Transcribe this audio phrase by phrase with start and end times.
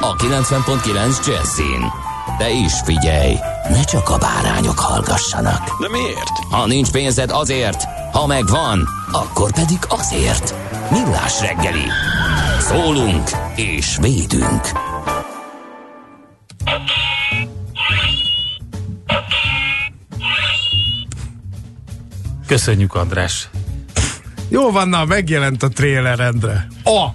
[0.00, 1.92] a 90.9 Jazzin.
[2.38, 3.34] De is figyelj,
[3.68, 5.80] ne csak a bárányok hallgassanak.
[5.80, 6.30] De miért?
[6.50, 10.54] Ha nincs pénzed azért, ha megvan, akkor pedig azért.
[10.90, 11.86] Millás reggeli.
[12.60, 14.72] Szólunk és védünk.
[22.46, 23.48] Köszönjük, András.
[24.48, 26.66] Jó van, na, megjelent a trailer, Endre.
[26.84, 27.08] A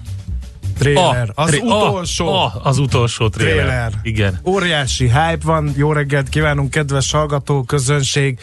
[0.80, 1.30] trailer.
[1.34, 3.56] A, az tri- utolsó A, a, az utolsó trailer.
[3.56, 3.92] trailer.
[4.02, 4.40] Igen.
[4.44, 5.72] Óriási hype van.
[5.76, 8.38] Jó reggelt kívánunk, kedves hallgató közönség,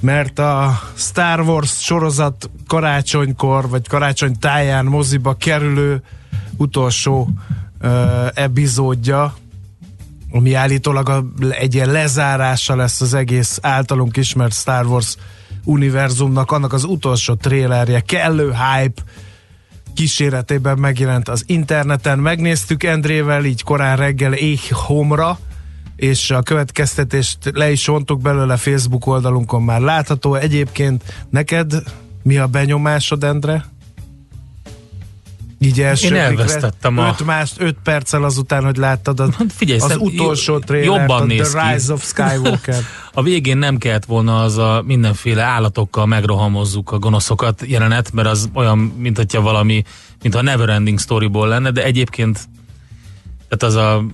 [0.00, 6.02] mert a Star Wars sorozat karácsonykor, vagy karácsony táján moziba kerülő
[6.56, 7.28] utolsó
[7.82, 7.90] uh,
[8.34, 9.34] epizódja,
[10.30, 15.16] ami állítólag a, egy ilyen lezárása lesz az egész általunk ismert Star Wars
[15.64, 19.02] univerzumnak, annak az utolsó trélerje, kellő hype
[19.98, 22.18] kíséretében megjelent az interneten.
[22.18, 25.38] Megnéztük Endrével így korán reggel éh homra,
[25.96, 30.34] és a következtetést le is vontuk belőle Facebook oldalunkon már látható.
[30.34, 31.82] Egyébként neked
[32.22, 33.64] mi a benyomásod, Endre?
[35.60, 40.58] Így Én elvesztettem a- öt, más, öt perccel azután, hogy láttad az, figyelj, az utolsó
[40.58, 41.72] trailert, jobban a néz The ki.
[41.72, 42.82] Rise of Skywalker.
[43.12, 48.48] A végén nem kellett volna az a mindenféle állatokkal megrohamozzuk a gonoszokat jelenet, mert az
[48.54, 49.82] olyan, mint hogyha valami,
[50.22, 52.48] mint a Neverending Storyból lenne, de egyébként
[53.48, 54.04] tehát az a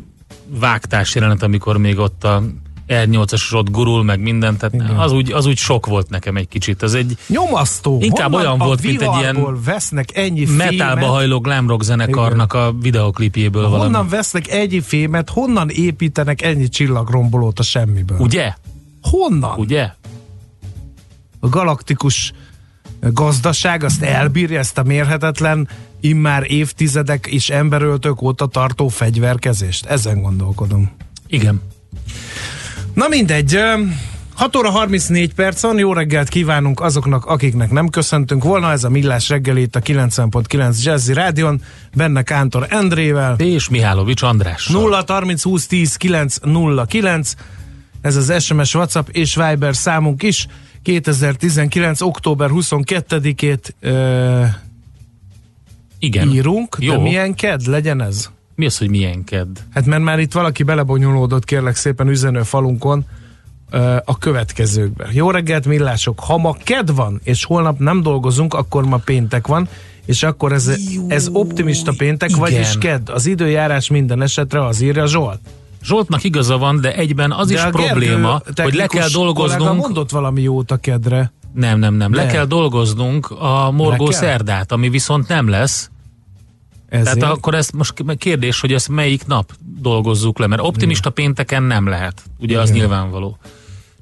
[0.49, 2.43] vágtás jelenet, amikor még ott a
[2.88, 6.82] R8-as ott gurul, meg mindent, tehát az úgy, az úgy sok volt nekem egy kicsit.
[6.82, 7.98] Az egy Nyomasztó.
[8.00, 11.04] Inkább Honnan olyan volt, mint egy ilyen vesznek ennyi metálba fémet?
[11.04, 13.82] hajló glam rock zenekarnak a videoklipjéből valami.
[13.82, 18.18] Honnan vesznek ennyi fémet, honnan építenek ennyi csillagrombolót a semmiből?
[18.18, 18.54] Ugye?
[19.02, 19.58] Honnan?
[19.58, 19.90] Ugye?
[21.40, 22.32] A galaktikus
[23.00, 25.68] gazdaság azt elbírja ezt a mérhetetlen,
[26.00, 29.86] immár évtizedek és emberöltők óta tartó fegyverkezést?
[29.86, 30.90] Ezen gondolkodom.
[31.26, 31.62] Igen.
[32.94, 33.75] Na mindegy, ö,
[34.34, 38.88] 6 óra 34 perc van, jó reggelt kívánunk azoknak, akiknek nem köszöntünk volna, ez a
[38.88, 41.60] Millás reggel itt a 90.9 Jazzy Rádion,
[41.97, 44.69] benne Kántor Endrével, És Mihálovics András.
[44.69, 47.34] 0 30 20 10 909
[48.00, 50.47] ez az SMS, WhatsApp és Viber számunk is
[50.82, 52.00] 2019.
[52.00, 54.44] október 22-ét ö,
[55.99, 56.28] Igen.
[56.32, 56.93] írunk, Jó.
[56.93, 58.31] de milyen ked legyen ez?
[58.54, 59.56] Mi az, hogy milyen kedd?
[59.70, 63.04] Hát mert már itt valaki belebonyolódott kérlek szépen üzenő falunkon
[64.04, 65.09] a következőkbe.
[65.12, 69.69] Jó reggelt millások, ha ma ked van, és holnap nem dolgozunk, akkor ma péntek van,
[70.06, 70.70] és akkor ez,
[71.09, 72.41] ez optimista péntek, igen.
[72.41, 73.09] vagyis ked.
[73.09, 75.41] Az időjárás minden esetre az írja Zsolt.
[75.82, 79.81] Zsoltnak igaza van, de egyben az De is probléma, hogy le kell dolgoznunk.
[79.81, 81.32] mondott valami jót a kedre.
[81.54, 82.14] Nem, nem, nem.
[82.14, 82.31] Le Le.
[82.31, 85.91] kell dolgoznunk a morgó szerdát, ami viszont nem lesz.
[87.00, 87.19] Ezért.
[87.19, 91.87] Tehát akkor ez most kérdés, hogy ezt melyik nap dolgozzuk le, mert optimista pénteken nem
[91.88, 92.22] lehet.
[92.38, 93.38] Ugye az nyilvánvaló.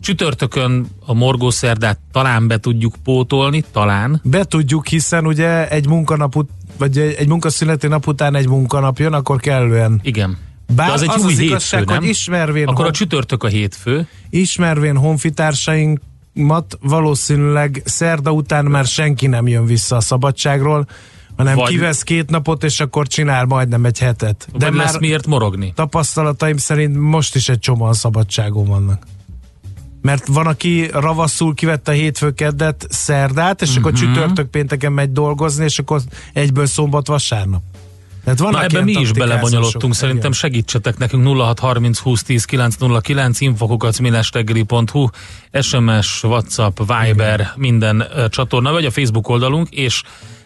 [0.01, 4.21] Csütörtökön a morgó szerdát talán be tudjuk pótolni, talán.
[4.25, 9.13] Be tudjuk, hiszen ugye egy munkanap ut- vagy egy, munkaszüneti nap után egy munkanap jön,
[9.13, 10.01] akkor kellően.
[10.03, 10.39] Igen.
[10.75, 11.97] Bár De az egy az új az hétfő, igazság, nem?
[11.99, 14.07] hogy ismervén, Akkor a hon, csütörtök a hétfő.
[14.31, 20.87] ismervén honfitársainkat valószínűleg szerda után már senki nem jön vissza a szabadságról,
[21.43, 24.49] hanem Vagy- kivesz két napot, és akkor csinál majdnem egy hetet.
[24.53, 25.73] De De lesz már miért morogni.
[25.75, 29.07] tapasztalataim szerint most is egy csomóan szabadságon vannak.
[30.03, 33.79] Mert van, aki ravaszul kivette a hétfő keddet, szerdát, és Mhm.
[33.79, 36.01] akkor csütörtök pénteken megy dolgozni, és akkor
[36.33, 37.63] egyből szombat vasárnap.
[38.25, 40.33] Tehát vannak Na ebben mi is belebonyolottunk, szerintem Igen.
[40.41, 45.09] segítsetek nekünk 0630 20 10 909 infokukat millástegeli.hu
[45.61, 50.03] SMS, WhatsApp, Viber, minden uh, csatorna, vagy a Facebook oldalunk, és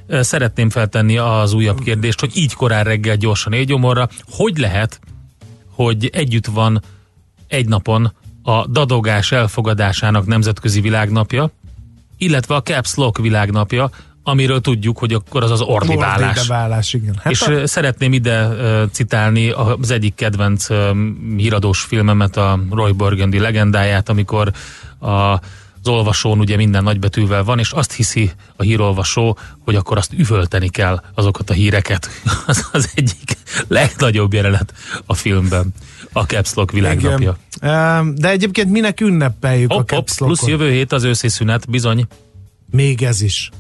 [0.09, 5.01] szeretném feltenni az újabb kérdést, hogy így korán reggel gyorsan négy gyomorra, hogy lehet,
[5.71, 6.83] hogy együtt van
[7.49, 8.13] egy napon
[8.43, 11.51] a dadogás elfogadásának nemzetközi világnapja,
[12.19, 13.91] illetve a Caps Lock világnapja,
[14.23, 16.37] amiről tudjuk, hogy akkor az az ordibálás.
[16.37, 17.21] Ordibálás, igen.
[17.23, 17.67] Hát és a...
[17.67, 20.67] szeretném ide uh, citálni az egyik kedvenc
[21.37, 24.53] híradós filmemet, a Roy Burgundy legendáját, amikor
[25.01, 25.41] a
[25.87, 30.69] az olvasón ugye minden nagybetűvel van, és azt hiszi a hírolvasó, hogy akkor azt üvölteni
[30.69, 32.09] kell azokat a híreket.
[32.47, 33.37] Az az egyik
[33.69, 34.73] legnagyobb jelenet
[35.07, 35.75] a filmben.
[36.13, 37.37] A Caps Lock világnapja.
[37.57, 38.15] Igen.
[38.15, 40.39] De egyébként minek ünnepeljük hopp, a Caps Lockot?
[40.39, 42.07] Plusz jövő hét az őszi szünet, bizony.
[42.71, 43.51] Még ez is.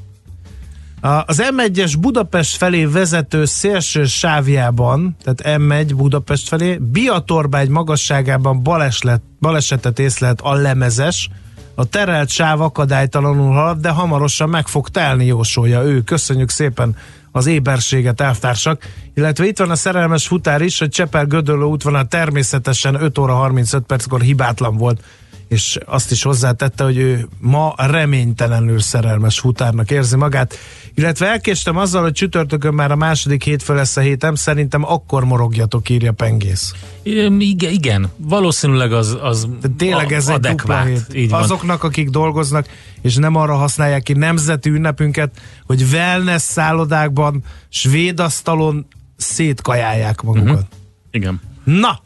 [1.26, 9.98] Az M1-es Budapest felé vezető szélső sávjában, tehát M1 Budapest felé, Biatorbágy magasságában baleset, balesetet
[9.98, 11.28] észlelt a lemezes,
[11.78, 16.02] a terelt sáv akadálytalanul halad, de hamarosan meg fog telni, jósolja ő.
[16.02, 16.96] Köszönjük szépen
[17.32, 18.82] az éberséget, elvtársak.
[19.14, 23.84] Illetve itt van a szerelmes futár is, hogy Cseper Gödöllő útvonal természetesen 5 óra 35
[23.84, 25.00] perckor hibátlan volt
[25.48, 30.58] és azt is hozzátette, hogy ő ma reménytelenül szerelmes futárnak érzi magát,
[30.94, 35.88] illetve elkéstem azzal, hogy csütörtökön már a második hétfő lesz a hétem, szerintem akkor morogjatok,
[35.88, 36.72] írja Pengész.
[37.02, 41.06] Igen, igen, valószínűleg az, az De tényleg ez egy dupla hét.
[41.14, 41.42] Így van.
[41.42, 42.66] Azoknak, akik dolgoznak,
[43.02, 50.52] és nem arra használják ki nemzeti ünnepünket, hogy wellness szállodákban, svéd asztalon szétkajálják magukat.
[50.52, 50.68] Uh-huh.
[51.10, 51.40] Igen.
[51.64, 52.00] Na,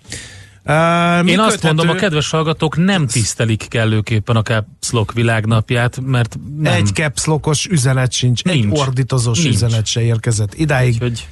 [0.64, 6.38] Uh, Én azt mondom, a kedves hallgatók nem tisztelik kellőképpen a Caps Lock világnapját, mert
[6.58, 6.72] nem.
[6.72, 8.64] Egy Caps Lockos üzenet sincs, nincs.
[8.64, 9.54] egy ordítozós nincs.
[9.54, 10.92] üzenet se érkezett idáig.
[10.92, 11.28] Úgyhogy...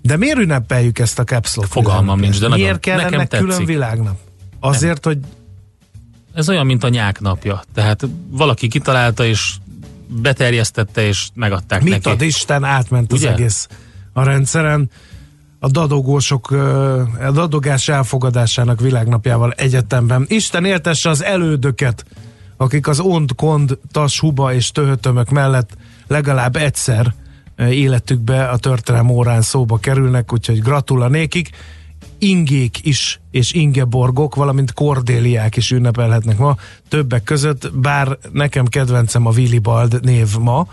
[0.00, 3.46] De miért ünnepeljük ezt a Caps Lock Fogalmam nincs, de Miért kell nekem ennek tetszik.
[3.46, 4.16] külön világnap?
[4.60, 5.14] Azért, nem.
[5.14, 5.22] hogy...
[6.34, 7.62] Ez olyan, mint a nyák napja.
[7.74, 9.54] Tehát valaki kitalálta, és
[10.06, 12.08] beterjesztette, és megadták Mit neki.
[12.08, 13.28] ad Isten, átment Ugye?
[13.28, 13.68] az egész
[14.12, 14.90] a rendszeren
[15.64, 16.50] a dadogósok,
[17.20, 20.24] a dadogás elfogadásának világnapjával egyetemben.
[20.28, 22.04] Isten éltesse az elődöket,
[22.56, 25.70] akik az ond, kond, tas, huba és töhötömök mellett
[26.06, 27.14] legalább egyszer
[27.58, 31.50] életükbe a történelem órán szóba kerülnek, úgyhogy gratulanékik.
[32.18, 36.56] Ingék is, és Ingeborgok, valamint Kordéliák is ünnepelhetnek ma,
[36.88, 40.66] többek között, bár nekem kedvencem a Willibald név ma,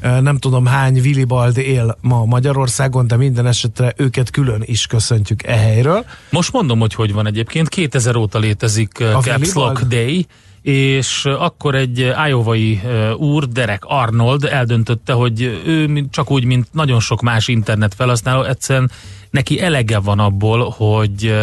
[0.00, 5.56] nem tudom hány Willibald él ma Magyarországon, de minden esetre őket külön is köszöntjük e
[5.56, 6.04] helyről.
[6.30, 7.68] Most mondom, hogy hogy van egyébként.
[7.68, 10.26] 2000 óta létezik a Caps Lock Day,
[10.62, 12.80] és akkor egy ájovai
[13.16, 18.90] úr, Derek Arnold eldöntötte, hogy ő csak úgy, mint nagyon sok más internet felhasználó, egyszerűen
[19.30, 21.34] neki elege van abból, hogy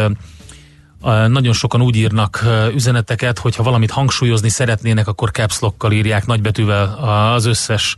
[1.27, 5.59] nagyon sokan úgy írnak üzeneteket, hogyha valamit hangsúlyozni szeretnének, akkor caps
[5.91, 6.83] írják nagybetűvel
[7.33, 7.95] az összes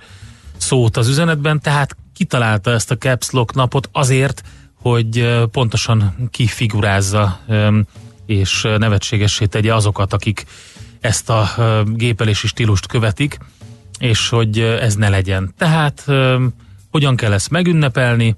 [0.67, 4.43] szót az üzenetben, tehát kitalálta ezt a Caps Lock napot azért,
[4.73, 7.39] hogy pontosan kifigurázza
[8.25, 10.45] és nevetségessé tegye azokat, akik
[10.99, 11.49] ezt a
[11.85, 13.37] gépelési stílust követik,
[13.99, 15.53] és hogy ez ne legyen.
[15.57, 16.05] Tehát
[16.91, 18.35] hogyan kell ezt megünnepelni?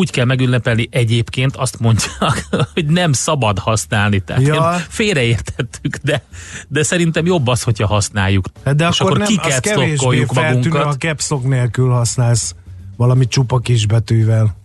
[0.00, 4.20] Úgy kell megünnepelni egyébként, azt mondják, hogy nem szabad használni.
[4.20, 4.72] Tehát ja.
[4.88, 6.22] félreértettük, de,
[6.68, 8.46] de szerintem jobb az, hogyha használjuk.
[8.64, 10.84] Hát de és akkor, akkor nem, az kevésbé magunkat.
[10.84, 12.54] ha capslock nélkül használsz
[12.96, 14.56] valami csupa kisbetűvel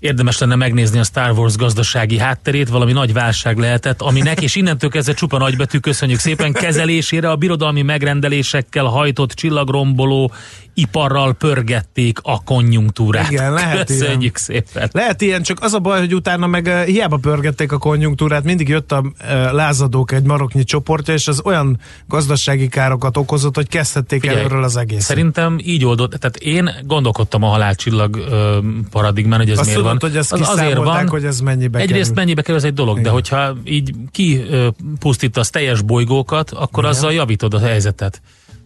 [0.00, 4.90] érdemes lenne megnézni a Star Wars gazdasági hátterét, valami nagy válság lehetett, aminek, és innentől
[4.90, 10.32] kezdve csupa nagybetű, köszönjük szépen, kezelésére a birodalmi megrendelésekkel hajtott csillagromboló
[10.74, 13.30] iparral pörgették a konjunktúrát.
[13.30, 14.62] Igen, lehet Köszönjük ilyen.
[14.64, 14.88] szépen.
[14.92, 18.68] Lehet ilyen, csak az a baj, hogy utána meg uh, hiába pörgették a konjunktúrát, mindig
[18.68, 24.20] jött a uh, lázadók egy maroknyi csoportja, és az olyan gazdasági károkat okozott, hogy kezdhették
[24.20, 25.04] Figyelj, előről az egész.
[25.04, 28.56] Szerintem így oldott, tehát én gondolkodtam a halálcsillag uh,
[28.90, 30.10] paradigmán, hogy ez Azt miért van.
[30.10, 32.14] hogy ezt az azért van, hogy ez mennyibe Egyrészt kerül.
[32.14, 33.02] mennyibe kerül, ez egy dolog, Igen.
[33.04, 36.96] de hogyha így kipusztítasz teljes bolygókat, akkor Igen.
[36.96, 38.22] azzal javítod a helyzetet.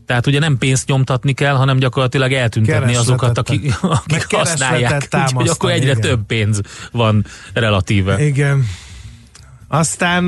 [0.07, 5.09] Tehát ugye nem pénzt nyomtatni kell, hanem gyakorlatilag eltüntetni azokat, akik, akik használják.
[5.13, 6.01] Úgyhogy akkor egyre igen.
[6.01, 6.61] több pénz
[6.93, 8.25] van relatíve.
[8.25, 8.67] Igen.
[9.69, 10.25] Aztán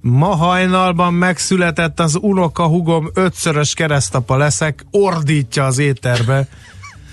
[0.00, 6.48] ma hajnalban megszületett az unoka hugom ötszörös keresztapa leszek, ordítja az éterbe.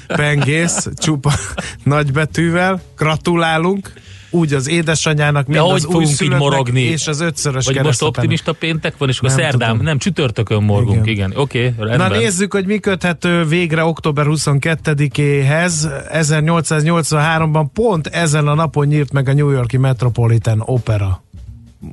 [0.07, 1.33] Pengész, csupa
[1.83, 2.81] nagybetűvel.
[2.98, 3.93] Gratulálunk
[4.33, 6.81] úgy az édesanyának, mint az új így morogni?
[6.81, 9.86] és az ötszörös Vagy most optimista péntek van, és akkor szerdán, tudom.
[9.86, 11.13] nem csütörtökön morgunk, igen.
[11.13, 11.41] igen.
[11.41, 15.74] Oké, okay, Na nézzük, hogy mi köthető végre október 22-éhez.
[16.13, 21.24] 1883-ban pont ezen a napon nyírt meg a New Yorki Metropolitan Opera.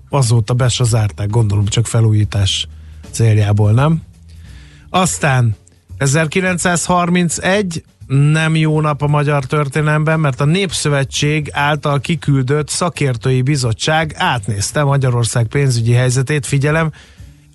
[0.08, 2.66] Azóta be se zárták, gondolom csak felújítás
[3.10, 4.02] céljából, nem?
[4.90, 5.56] Aztán
[5.98, 14.82] 1931 nem jó nap a magyar történelemben, mert a Népszövetség által kiküldött szakértői bizottság átnézte
[14.82, 16.92] Magyarország pénzügyi helyzetét, figyelem,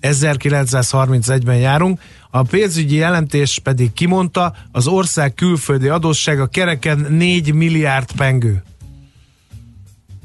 [0.02, 8.62] 1931-ben járunk, a pénzügyi jelentés pedig kimondta, az ország külföldi adóssága kereken 4 milliárd pengő.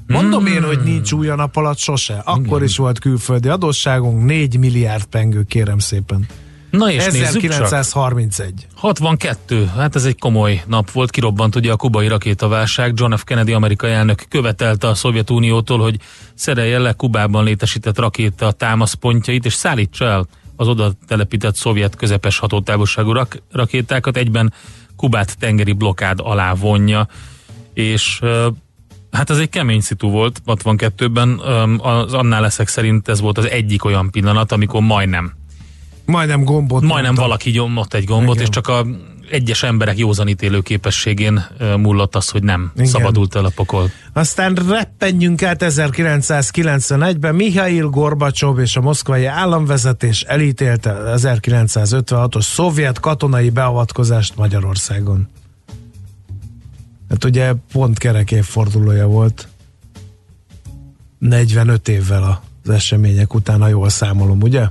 [0.08, 2.22] Mondom én, hogy nincs új a nap alatt sose.
[2.26, 2.64] Akkor Igen.
[2.64, 6.26] is volt külföldi adósságunk, 4 milliárd pengő, kérem szépen.
[6.72, 7.52] Na és nézzük csak.
[7.52, 8.68] 1931.
[8.76, 12.94] 62, hát ez egy komoly nap volt, kirobbant ugye a kubai rakétaválság.
[12.96, 13.24] John F.
[13.24, 16.00] Kennedy amerikai elnök követelte a Szovjetuniótól, hogy
[16.34, 23.12] szerelje le Kubában létesített rakéta támaszpontjait, és szállítsa el az oda telepített szovjet közepes hatótávolságú
[23.12, 24.54] rak- rakétákat, egyben
[24.96, 27.08] Kubát tengeri blokád alá vonja.
[27.74, 28.22] És
[29.12, 33.50] hát ez egy kemény szitu volt 62-ben, Ö, az annál leszek szerint ez volt az
[33.50, 35.40] egyik olyan pillanat, amikor majdnem
[36.12, 37.26] Majdnem gombot Majdnem mondtam.
[37.26, 38.48] valaki nyomott egy gombot, Igen.
[38.48, 38.86] és csak a
[39.30, 41.46] egyes emberek józanítélő képességén
[41.78, 42.88] múlott az, hogy nem Igen.
[42.88, 43.90] szabadult el a pokol.
[44.14, 47.36] Aztán reppenjünk át 1991-ben.
[47.36, 55.28] Mihail Gorbacsov és a moszkvai államvezetés elítélte az 1956-os szovjet katonai beavatkozást Magyarországon.
[57.10, 59.48] Hát ugye pont kerek évfordulója volt.
[61.20, 64.66] 45 évvel az események után, ha jól számolom, ugye?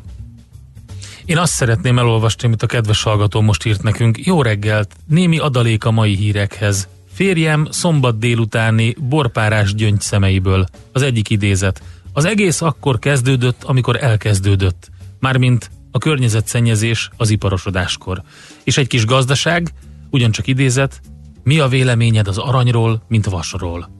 [1.30, 4.26] Én azt szeretném elolvasni, amit a kedves hallgató most írt nekünk.
[4.26, 6.88] Jó reggelt, némi adalék a mai hírekhez.
[7.12, 10.66] Férjem szombat délutáni borpárás gyöngy szemeiből.
[10.92, 11.82] Az egyik idézet.
[12.12, 14.90] Az egész akkor kezdődött, amikor elkezdődött.
[15.20, 18.22] Mármint a környezetszennyezés az iparosodáskor.
[18.64, 19.72] És egy kis gazdaság,
[20.10, 21.00] ugyancsak idézet,
[21.42, 23.99] mi a véleményed az aranyról, mint vasról?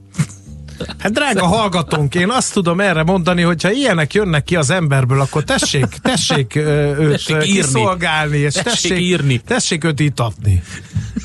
[0.99, 5.21] Hát drága hallgatónk, én azt tudom erre mondani, hogy ha ilyenek jönnek ki az emberből,
[5.21, 7.51] akkor tessék, tessék őt tessék írni.
[7.61, 9.37] kiszolgálni, és Tessék tessék, írni.
[9.37, 10.63] tessék őt itatni.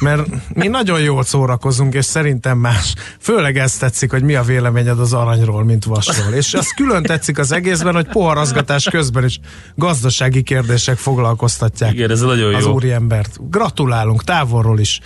[0.00, 0.22] Mert
[0.54, 2.94] mi nagyon jól szórakozunk, és szerintem más.
[3.20, 6.32] Főleg ezt tetszik, hogy mi a véleményed az aranyról, mint vasról.
[6.34, 9.40] És az külön tetszik az egészben, hogy poharazgatás közben is
[9.74, 12.72] gazdasági kérdések foglalkoztatják Igen, ez nagyon az jó.
[12.72, 13.50] úriembert.
[13.50, 15.00] Gratulálunk távolról is.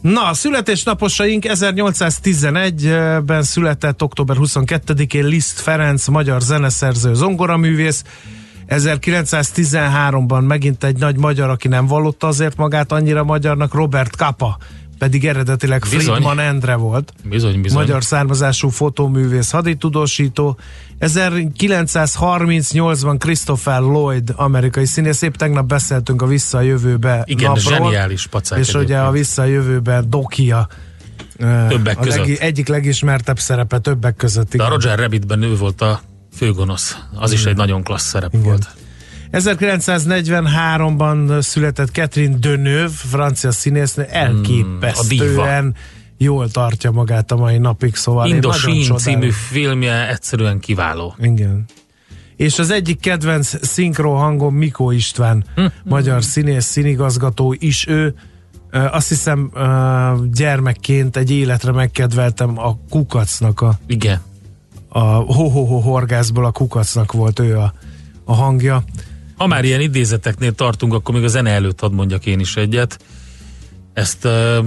[0.00, 8.04] Na, a születésnaposaink 1811-ben született október 22-én Liszt Ferenc, magyar zeneszerző, zongoraművész.
[8.68, 14.58] 1913-ban megint egy nagy magyar, aki nem vallotta azért magát annyira magyarnak, Robert Kapa,
[15.00, 16.14] pedig eredetileg Bizony.
[16.14, 17.12] Friedman Endre volt.
[17.24, 17.78] Bizony, bizony.
[17.78, 20.58] Magyar származású fotóművész, haditudósító.
[21.00, 25.22] 1938-ban Christopher Lloyd, amerikai színész.
[25.22, 27.76] Épp tegnap beszéltünk a Vissza a jövőbe Igen, napról.
[27.76, 29.06] zseniális pacák És ugye egyébként.
[29.06, 30.68] a Vissza a jövőbe Dokia
[31.68, 32.26] Többek a között.
[32.26, 34.56] egyik legismertebb szerepe többek között.
[34.56, 34.78] De a Igen.
[34.78, 36.00] Roger Rabbitben ő volt a
[36.36, 36.96] főgonosz.
[37.14, 38.44] Az is egy nagyon klassz szerep Igen.
[38.44, 38.68] volt.
[39.32, 45.74] 1943-ban született Catherine Deneuve, francia színésznő, elképesztően
[46.16, 48.96] jól tartja magát a mai napig, szóval csodálom.
[48.96, 51.14] című filmje egyszerűen kiváló.
[51.18, 51.64] Igen.
[52.36, 55.64] És az egyik kedvenc szinkro hangom Mikó István, Hm.
[55.84, 58.14] magyar színész, színigazgató is ő.
[58.70, 59.50] Azt hiszem
[60.32, 64.20] gyermekként egy életre megkedveltem a Kukacnak, a, Igen.
[64.88, 67.72] a ho-ho-ho horgászból a Kukacnak volt ő a,
[68.24, 68.82] a hangja.
[69.40, 72.98] Ha már ilyen idézeteknél tartunk, akkor még a zene előtt hadd mondjak én is egyet.
[73.92, 74.64] Ezt uh,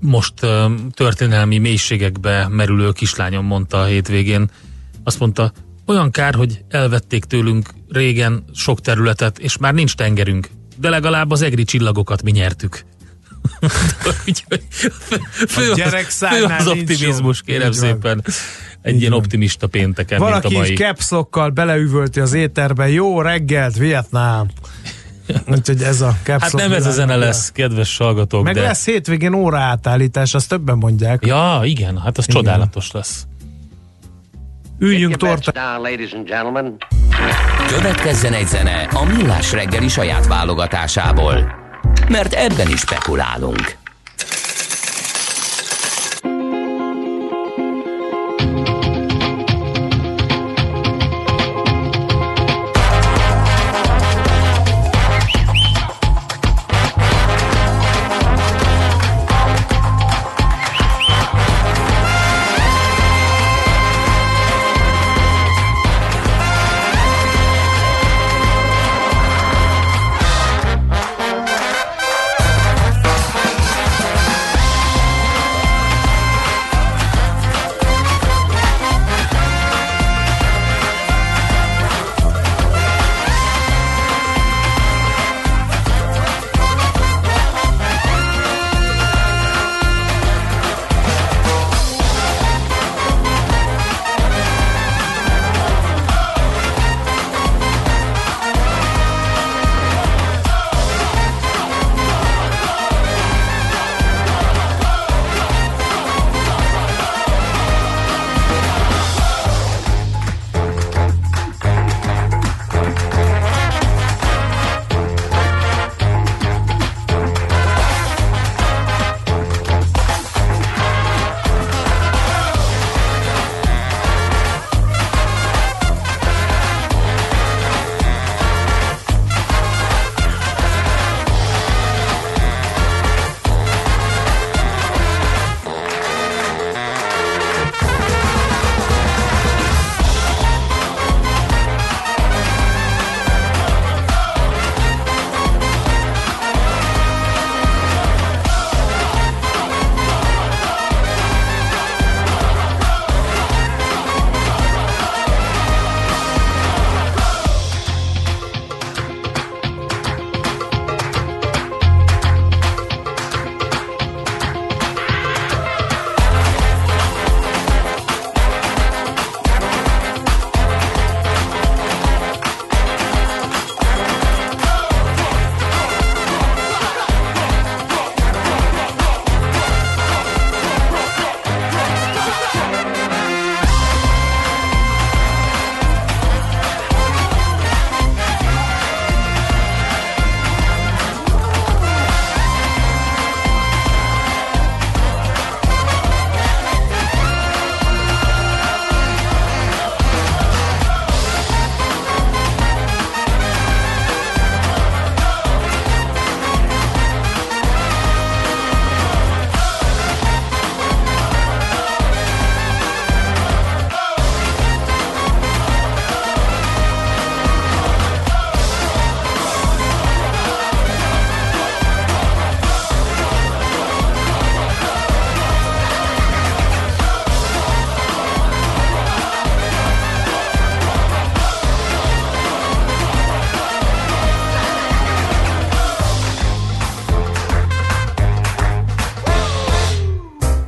[0.00, 4.50] most uh, történelmi mélységekbe merülő kislányom mondta a hétvégén.
[5.04, 5.52] Azt mondta,
[5.86, 10.48] olyan kár, hogy elvették tőlünk régen sok területet, és már nincs tengerünk.
[10.76, 12.84] De legalább az egri csillagokat mi nyertük.
[14.26, 14.62] Úgyhogy
[15.48, 18.24] fő, A gyerek fő az optimizmus, kérem szépen.
[18.82, 19.20] Egy Így ilyen van.
[19.20, 20.70] optimista pénteken, mint a Valaki mai.
[20.70, 24.46] így capslokkal beleüvölti az éterbe, jó reggelt, Vietnám.
[25.54, 28.60] Úgyhogy ez a capslock Hát nem ez a zene lesz, kedves hallgatók, Meg de...
[28.60, 31.26] lesz hétvégén óra átállítás, azt többen mondják.
[31.26, 32.42] Ja, igen, hát az Igen.
[32.42, 33.26] csodálatos lesz.
[34.78, 35.50] Üljünk torta.
[35.52, 36.76] down, ladies and gentlemen.
[37.68, 41.64] Következzen egy zene a Millás reggeli saját válogatásából.
[42.08, 43.76] Mert ebben is spekulálunk.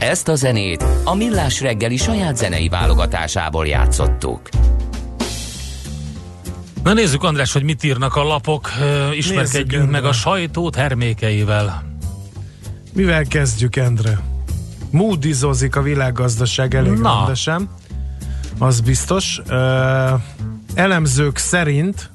[0.08, 4.48] Ezt a zenét a Millás reggeli saját zenei válogatásából játszottuk.
[6.82, 8.70] Na nézzük András, hogy mit írnak a lapok,
[9.12, 11.96] ismerkedjünk Nézzük, meg a sajtó termékeivel.
[12.92, 14.20] Mivel kezdjük, Endre?
[14.90, 17.16] Moodyzozik a világgazdaság elég Na.
[17.16, 17.68] rendesen.
[18.58, 19.40] Az biztos.
[19.46, 20.14] Ö,
[20.74, 22.10] elemzők szerint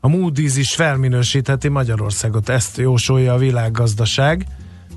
[0.00, 2.48] a Moody's is felminősítheti Magyarországot.
[2.48, 4.46] Ezt jósolja a világgazdaság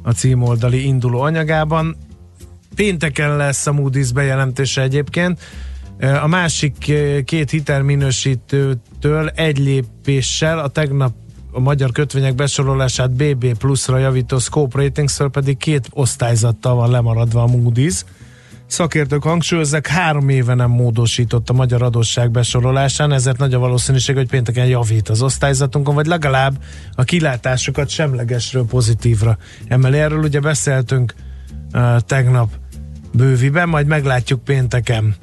[0.05, 1.97] a címoldali induló anyagában.
[2.75, 5.39] Pénteken lesz a Moody's bejelentése egyébként.
[6.21, 6.93] A másik
[7.25, 11.13] két hitelminősítőtől egy lépéssel a tegnap
[11.51, 17.47] a magyar kötvények besorolását BB pluszra javító Scope ratings pedig két osztályzattal van lemaradva a
[17.47, 18.01] Moody's.
[18.75, 24.27] Szakértők hangsúlyozzák, három éve nem módosított a magyar adósság besorolásán, ezért nagy a valószínűség, hogy
[24.27, 26.53] pénteken javít az osztályzatunkon, vagy legalább
[26.95, 29.97] a kilátásokat semlegesről pozitívra emeli.
[29.97, 31.13] Erről ugye beszéltünk
[31.73, 32.49] uh, tegnap
[33.13, 35.15] bőviben, majd meglátjuk pénteken.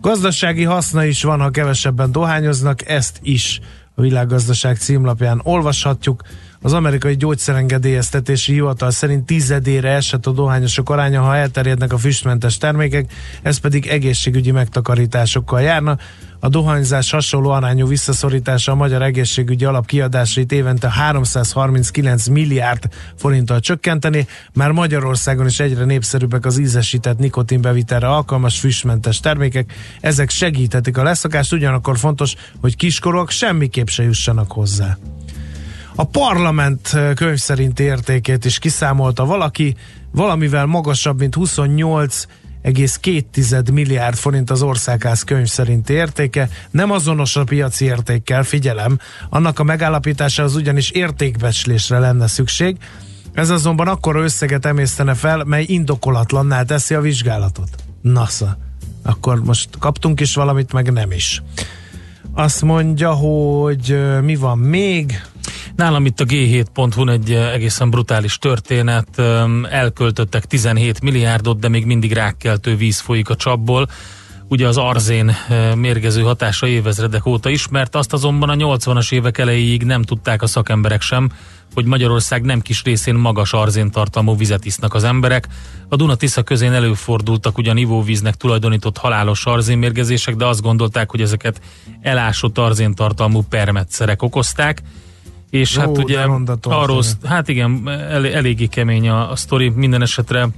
[0.00, 3.60] Gazdasági haszna is van, ha kevesebben dohányoznak, ezt is
[3.94, 6.22] a világgazdaság címlapján olvashatjuk.
[6.62, 13.12] Az amerikai gyógyszerengedélyeztetési hivatal szerint tizedére esett a dohányosok aránya, ha elterjednek a füstmentes termékek,
[13.42, 15.96] ez pedig egészségügyi megtakarításokkal járna.
[16.40, 24.26] A dohányzás hasonló arányú visszaszorítása a magyar egészségügyi alap kiadásait évente 339 milliárd forinttal csökkenteni.
[24.52, 29.72] Már Magyarországon is egyre népszerűbbek az ízesített nikotinbevitelre alkalmas füstmentes termékek.
[30.00, 34.96] Ezek segíthetik a leszakást, ugyanakkor fontos, hogy kiskorok semmiképp se jussanak hozzá.
[35.94, 39.76] A parlament könyv szerinti értékét is kiszámolta valaki,
[40.10, 47.84] valamivel magasabb, mint 28,2 milliárd forint az országház könyv szerinti értéke, nem azonos a piaci
[47.84, 48.98] értékkel, figyelem,
[49.28, 52.76] annak a megállapítása az ugyanis értékbecslésre lenne szükség,
[53.32, 57.68] ez azonban akkor összeget emésztene fel, mely indokolatlanná teszi a vizsgálatot.
[58.02, 58.58] NASA.
[59.02, 61.42] Akkor most kaptunk is valamit, meg nem is.
[62.34, 65.22] Azt mondja, hogy mi van még?
[65.76, 69.18] Nálam itt a G7.hu egy egészen brutális történet.
[69.70, 73.88] Elköltöttek 17 milliárdot, de még mindig rákkeltő víz folyik a csapból.
[74.50, 79.82] Ugye az arzén eh, mérgező hatása évezredek óta ismert, azt azonban a 80-as évek elejéig
[79.82, 81.30] nem tudták a szakemberek sem,
[81.74, 85.48] hogy Magyarország nem kis részén magas arzén tartalmú vizet isznak az emberek.
[85.88, 91.60] A Duna-Tisza közén előfordultak ugyan ivóvíznek tulajdonított halálos arzénmérgezések, de azt gondolták, hogy ezeket
[92.00, 94.82] elásott arzén tartalmú permetszerek okozták.
[95.50, 96.20] És Ó, hát ugye
[96.62, 100.48] arról, hát igen, el, eléggé kemény a, a sztori, minden esetre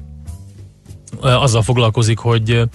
[1.21, 2.69] ö, azzal foglalkozik, hogy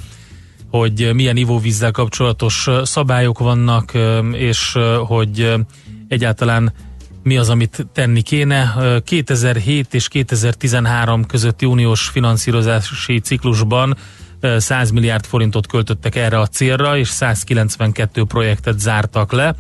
[0.69, 3.91] hogy milyen ivóvízzel kapcsolatos szabályok vannak,
[4.31, 4.77] és
[5.07, 5.53] hogy
[6.07, 6.73] egyáltalán
[7.27, 8.73] mi az, amit tenni kéne.
[8.77, 13.97] Ö, 2007 és 2013 közötti uniós finanszírozási ciklusban
[14.39, 19.55] ö, 100 milliárd forintot költöttek erre a célra, és 192 projektet zártak le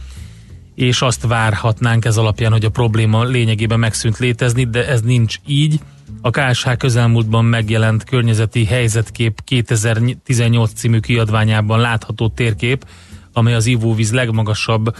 [0.77, 5.79] és azt várhatnánk ez alapján, hogy a probléma lényegében megszűnt létezni, de ez nincs így.
[6.21, 12.85] A KSH közelmúltban megjelent környezeti helyzetkép 2018 című kiadványában látható térkép,
[13.33, 14.95] amely az ivóvíz legmagasabb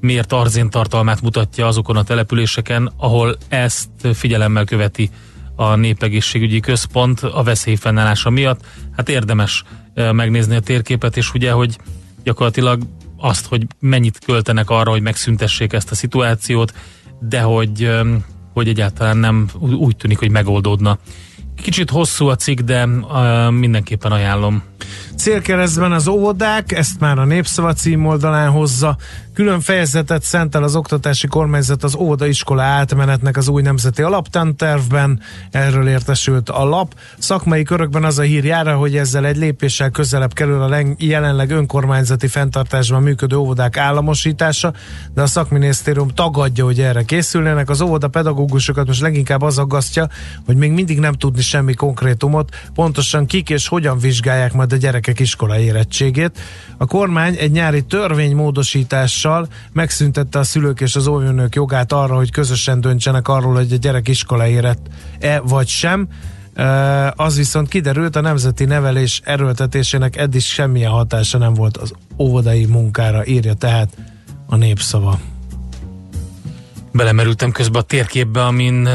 [0.00, 5.10] mért arzéntartalmát mutatja azokon a településeken, ahol ezt figyelemmel követi
[5.56, 8.60] a Népegészségügyi Központ a veszély fennállása miatt.
[8.96, 9.64] Hát érdemes
[9.94, 11.78] eh, megnézni a térképet, és ugye, hogy
[12.24, 12.82] gyakorlatilag
[13.18, 16.72] azt, hogy mennyit költenek arra, hogy megszüntessék ezt a szituációt,
[17.20, 17.90] de hogy,
[18.52, 20.98] hogy egyáltalán nem úgy tűnik, hogy megoldódna.
[21.62, 24.62] Kicsit hosszú a cikk, de uh, mindenképpen ajánlom.
[25.16, 28.96] Célkeresztben az óvodák, ezt már a Népszava címoldalán hozza.
[29.38, 35.20] Külön fejezetet szentel az oktatási kormányzat az óvodaiskola átmenetnek az új nemzeti alaptantervben.
[35.50, 36.94] Erről értesült a lap.
[37.18, 41.50] Szakmai körökben az a hír jár, hogy ezzel egy lépéssel közelebb kerül a len- jelenleg
[41.50, 44.72] önkormányzati fenntartásban működő óvodák államosítása,
[45.14, 47.68] de a szakminisztérium tagadja, hogy erre készülnének.
[47.68, 50.08] Az óvoda pedagógusokat most leginkább az aggasztja,
[50.46, 55.20] hogy még mindig nem tudni semmi konkrétumot, pontosan kik és hogyan vizsgálják majd a gyerekek
[55.20, 56.38] iskola érettségét.
[56.76, 59.27] A kormány egy nyári törvénymódosítással
[59.72, 64.08] megszüntette a szülők és az óvónők jogát arra, hogy közösen döntsenek arról, hogy a gyerek
[64.08, 66.08] iskola érett-e vagy sem.
[67.14, 73.26] Az viszont kiderült, a nemzeti nevelés erőltetésének eddig semmilyen hatása nem volt az óvodai munkára,
[73.26, 73.96] írja tehát
[74.46, 75.18] a népszava.
[76.92, 78.88] Belemerültem közben a térképbe, amin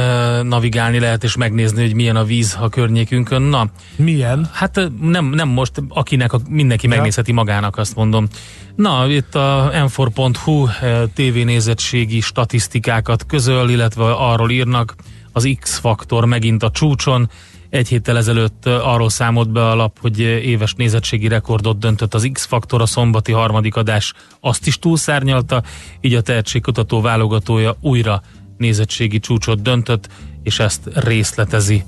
[0.44, 3.42] navigálni lehet és megnézni, hogy milyen a víz a környékünkön.
[3.42, 4.50] Na, Milyen?
[4.52, 6.94] Hát nem, nem most, akinek a, mindenki Ja.
[6.96, 8.28] megnézheti magának, azt mondom.
[8.76, 14.96] Na, itt a m4.hu ö, tévénézettségi statisztikákat közöl, illetve arról írnak,
[15.32, 17.30] az X-faktor megint a csúcson,
[17.74, 22.82] Egy héttel ezelőtt arról számolt be a lap, hogy éves nézettségi rekordot döntött az X-Faktor,
[22.82, 25.64] a szombati harmadik adás azt is túlszárnyalta,
[26.02, 28.22] így a tehetségkutató válogatója újra
[28.58, 30.08] nézettségi csúcsot döntött,
[30.44, 31.84] és ezt részletezi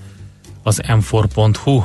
[0.63, 1.84] az m4.hu.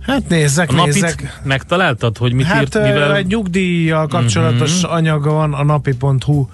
[0.00, 1.40] Hát nézzek, A napit nézzek.
[1.44, 3.14] megtaláltad, hogy mit Hát írt, mivel...
[3.16, 4.92] egy nyugdíjjal kapcsolatos Mhm.
[4.92, 6.46] anyaga van a napi.hu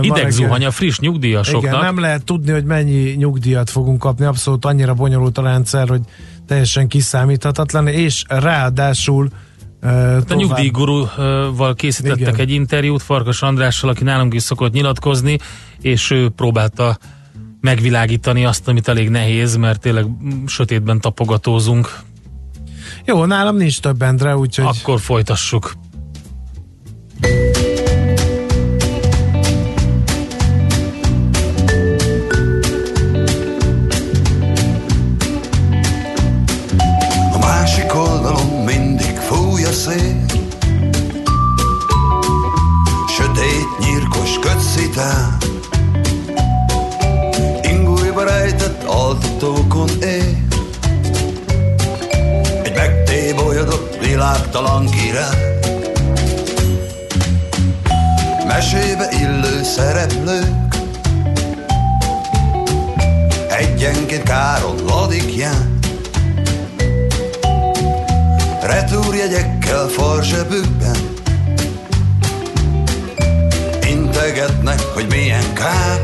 [0.00, 1.62] idegzuhany a friss nyugdíjasoknak.
[1.62, 6.00] Igen, nem lehet tudni, hogy mennyi nyugdíjat fogunk kapni, abszolút annyira bonyolult a rendszer, hogy
[6.46, 9.28] teljesen kiszámíthatatlan, és ráadásul
[9.82, 12.34] uh, A nyugdíjgurúval készítettek Igen.
[12.34, 15.38] egy interjút Farkas Andrással, aki nálunk is szokott nyilatkozni,
[15.80, 16.98] és ő próbálta
[17.60, 20.06] megvilágítani azt, amit elég nehéz, mert tényleg
[20.46, 21.98] sötétben tapogatózunk.
[23.04, 25.72] Jó, nálam nincs több Endre, úgyhogy Akkor folytassuk.
[45.00, 45.38] Kötszitán
[47.62, 50.36] Ingújba rejtett altatókon él.
[52.62, 55.58] Egy megtébolyodott világtalan király
[58.46, 60.74] Mesébe illő szereplők.
[63.48, 65.78] Egyenként káron ladikján
[68.62, 71.10] Retúrjegyekkel farzsebükben
[73.90, 76.00] Integetnek, hogy milyen kár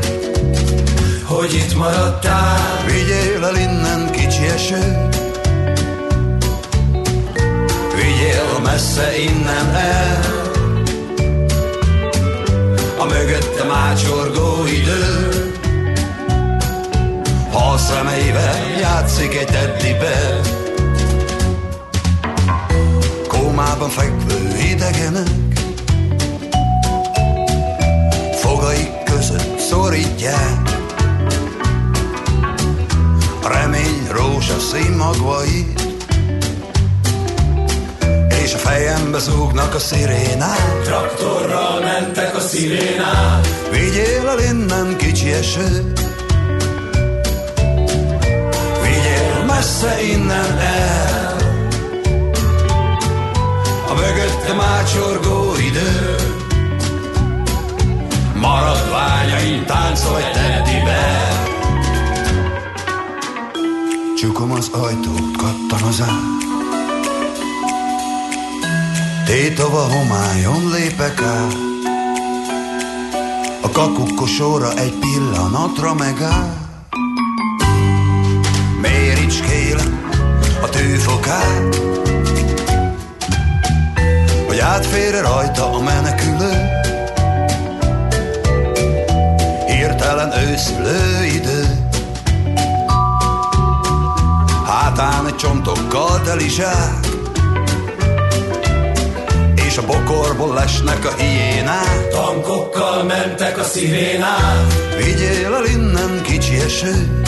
[1.23, 2.83] Hogy itt maradtál.
[2.85, 5.07] Vigyél el innen kicsi eső.
[7.95, 10.21] Vigyél messze innen el.
[12.97, 15.41] A mögöttem ácsorgó idő.
[17.51, 20.39] Ha a szemeivel játszik egy teddibe
[23.27, 25.46] Kómában fekvő idegenek
[29.69, 30.61] szorítják.
[33.43, 35.81] A remény rózsaszín magvait
[38.43, 40.81] És a fejembe zúgnak a szirénák.
[40.83, 45.93] Traktorral mentek a szirénák, Vigyél el innen kicsi eső.
[48.81, 51.35] Vigyél messze innen el.
[53.87, 56.15] A mögöttem ácsorgó idő
[59.07, 61.27] Maradványaim táncolj teddibe
[64.17, 66.35] Csukom az ajtót, kattan az ár
[69.25, 71.53] Tétova homályon lépek át.
[73.61, 76.56] A kakukkosóra egy pillanatra megáll
[96.05, 97.07] teli zsák
[99.67, 102.09] És a bokorból lesnek a hiénák.
[102.09, 107.23] Tankokkal mentek a szirénák, Vigyél el innen kicsi eső.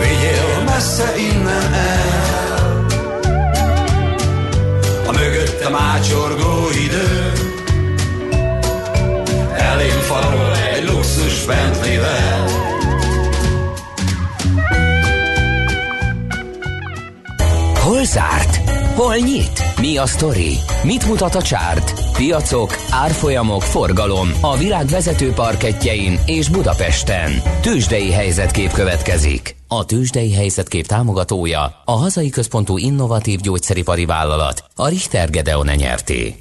[0.00, 2.86] Vigyél messze innen el.
[5.06, 7.32] A mögöttem ácsorgó idő.
[9.56, 12.37] Elém farol egy luxus Bentley-vel
[17.98, 18.56] Hol zárt?
[18.94, 19.62] Hol nyit?
[19.80, 20.52] Mi a sztori?
[20.82, 22.12] Mit mutat a csárt?
[22.12, 27.32] Piacok, árfolyamok, forgalom a világ vezető parketjein és Budapesten.
[27.60, 29.56] Tősdei helyzetkép következik.
[29.68, 36.38] A Tősdei helyzetkép támogatója a hazai központú innovatív gyógyszeripari vállalat, a Richter Gedeon nyerté.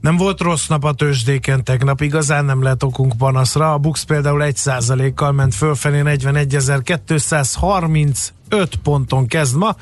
[0.00, 3.72] Nem volt rossz nap a tőzsdéken tegnap, igazán nem lehet okunk panaszra.
[3.72, 9.76] A Bux például 1%-kal ment fölfelé 41.235 ponton kezd ma,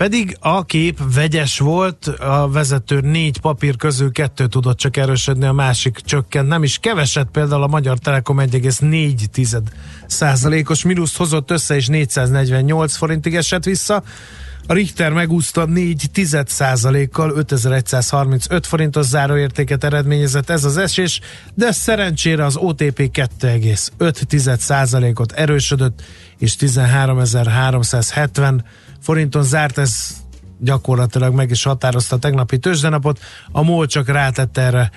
[0.00, 5.52] pedig a kép vegyes volt, a vezető négy papír közül kettő tudott csak erősödni, a
[5.52, 6.48] másik csökkent.
[6.48, 9.62] Nem is keveset, például a Magyar Telekom 1,4
[10.06, 14.02] százalékos mínuszt hozott össze, és 448 forintig esett vissza.
[14.66, 21.20] A Richter megúszta 4 tized százalékkal 5135 forintos záróértéket eredményezett ez az esés,
[21.54, 26.02] de szerencsére az OTP 2,5 tized százalékot erősödött,
[26.38, 28.64] és 13370
[29.00, 30.16] forinton zárt, ez
[30.58, 33.18] gyakorlatilag meg is határozta a tegnapi tőzsdenapot.
[33.52, 34.90] A MOL csak rátette erre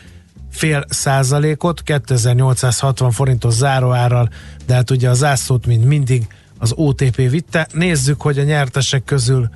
[0.52, 4.30] fél százalékot, 2860 forintos záróárral,
[4.66, 7.68] de hát ugye az zászlót, mint mindig az OTP vitte.
[7.72, 9.50] Nézzük, hogy a nyertesek közül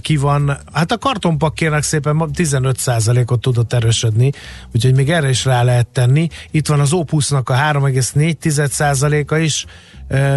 [0.00, 0.58] ki van.
[0.72, 4.32] Hát a kartonpak kérnek szépen 15%-ot tudott erősödni,
[4.74, 6.28] úgyhogy még erre is rá lehet tenni.
[6.50, 9.66] Itt van az Opusnak a 3,4%-a is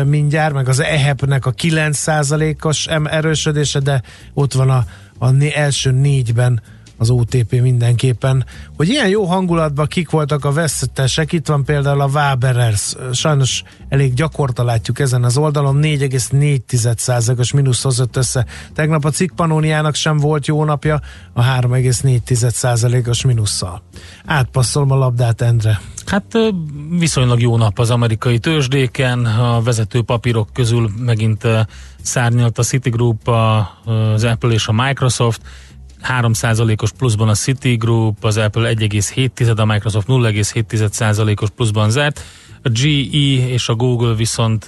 [0.06, 4.02] mindjárt, meg az EHEP-nek a 9%-os erősödése, de
[4.34, 4.86] ott van a,
[5.17, 6.62] a első négyben
[6.98, 8.46] az OTP mindenképpen.
[8.76, 14.14] Hogy ilyen jó hangulatban kik voltak a vesztesek, itt van például a Waberers, sajnos elég
[14.14, 18.46] gyakorta látjuk ezen az oldalon, 4,4%-os mínusz hozott össze.
[18.74, 21.02] Tegnap a cikkpanóniának sem volt jó napja,
[21.34, 23.82] a 3,4%-os mínusszal.
[24.26, 25.82] Átpasszolom a labdát, Endre.
[26.06, 26.38] Hát
[26.90, 31.48] viszonylag jó nap az amerikai tőzsdéken, a vezető papírok közül megint
[32.02, 35.42] szárnyalt a Citigroup, az Apple és a Microsoft,
[36.08, 42.24] 3%-os pluszban a Citigroup, az Apple 1,7%, a Microsoft 0,7%-os pluszban zárt.
[42.62, 44.65] A GE és a Google viszont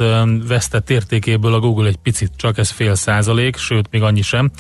[0.47, 4.51] vesztett értékéből a Google egy picit, csak ez fél százalék, sőt még annyi sem.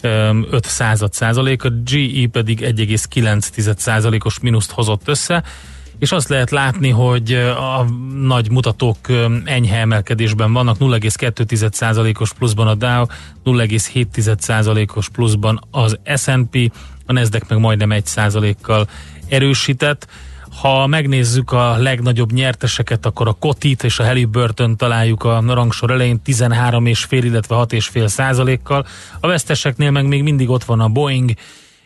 [0.00, 5.44] 5 század százalék, a GE pedig 1,9 százalékos mínuszt hozott össze
[5.98, 7.84] és azt lehet látni, hogy a
[8.22, 8.98] nagy mutatók
[9.44, 13.04] enyhe emelkedésben vannak, 0,2%-os pluszban a Dow,
[13.44, 16.72] 0,7%-os pluszban az S&P,
[17.06, 18.88] a Nasdaq meg majdnem 1%-kal
[19.28, 20.06] erősített.
[20.60, 26.20] Ha megnézzük a legnagyobb nyerteseket, akkor a Kotit és a Halliburton találjuk a rangsor elején
[26.26, 28.86] 13,5, illetve 6,5 százalékkal.
[29.20, 31.30] A veszteseknél meg még mindig ott van a Boeing,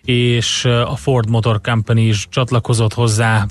[0.05, 3.43] és a Ford Motor Company is csatlakozott hozzá,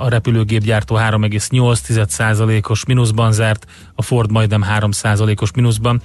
[0.00, 6.00] a repülőgépgyártó 3,8%-os mínuszban zárt, a Ford majdnem 3%-os mínuszban,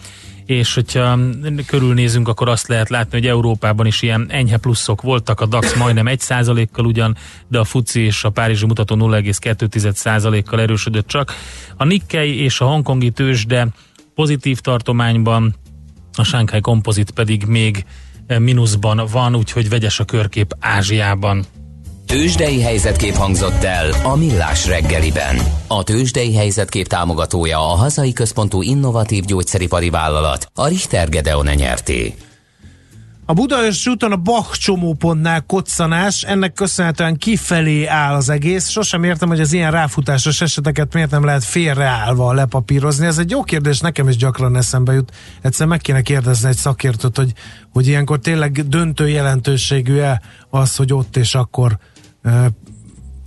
[0.46, 1.20] és hogyha
[1.65, 6.06] körülnézünk, akkor azt lehet látni, hogy Európában is ilyen enyhe pluszok voltak, a DAX majdnem
[6.10, 7.15] 1%-kal ugyan,
[7.48, 11.34] de a FUCI és a Párizsi mutató 0,2%-kal erősödött csak.
[11.78, 13.68] A Nikkei és a hongkongi tőzsde
[14.15, 15.56] pozitív tartományban,
[16.18, 17.86] a Shanghai Composite pedig még
[18.28, 21.46] mínuszban van, úgyhogy vegyes a körkép Ázsiában.
[22.06, 25.38] Tőzsdei helyzetkép hangzott el a Millás reggeliben.
[25.68, 32.14] A Tőzsdei helyzetkép támogatója a hazai központú innovatív gyógyszeripari vállalat, a Richter Gedeon nyerté.
[33.28, 38.70] A Budaörsi úton a Bach csomópontnál koccanás, ennek köszönhetően kifelé áll az egész.
[38.70, 43.06] Sosem értem, hogy az ilyen ráfutásos eseteket miért nem lehet félreállva lepapírozni.
[43.06, 45.12] Ez egy jó kérdés, nekem is gyakran eszembe jut.
[45.42, 47.34] Egyszer meg kéne kérdezni egy szakértőt, hogy,
[47.74, 51.78] hogy ilyenkor tényleg döntő jelentőségű-e az, hogy ott és akkor
[52.24, 52.50] e,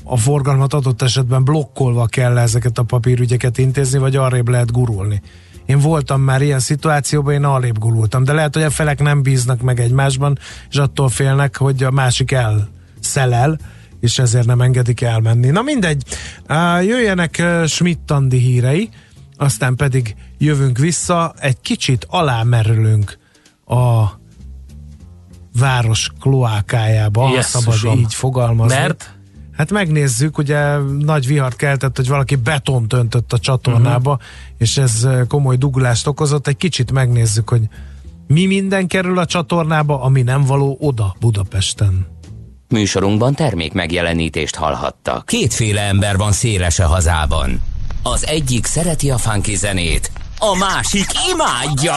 [0.04, 5.22] a forgalmat adott esetben blokkolva kell ezeket a papírügyeket intézni, vagy arrébb lehet gurulni.
[5.68, 9.60] Én voltam már ilyen szituációban, én alébb gulultam, de lehet, hogy a felek nem bíznak
[9.60, 10.38] meg egymásban,
[10.70, 13.58] és attól félnek, hogy a másik elszelel,
[14.00, 15.50] és ezért nem engedik elmenni.
[15.50, 16.02] Na mindegy,
[16.82, 18.88] jöjjenek Schmidt-Tandi hírei,
[19.36, 23.18] aztán pedig jövünk vissza, egy kicsit alámerülünk
[23.66, 24.04] a
[25.58, 28.76] város kloákájába, yes, szabad így fogalmazni.
[28.78, 29.12] Mert?
[29.56, 34.26] Hát megnézzük, ugye nagy vihart keltett, hogy valaki betont öntött a csatornába, uh-huh.
[34.58, 36.46] És ez komoly dugulást okozott.
[36.46, 37.62] Egy kicsit megnézzük, hogy
[38.26, 42.06] mi minden kerül a csatornába, ami nem való oda Budapesten.
[42.68, 45.26] Műsorunkban termék megjelenítést hallhattak.
[45.26, 47.60] Kétféle ember van széles a hazában.
[48.02, 51.96] Az egyik szereti a funky zenét, a másik imádja.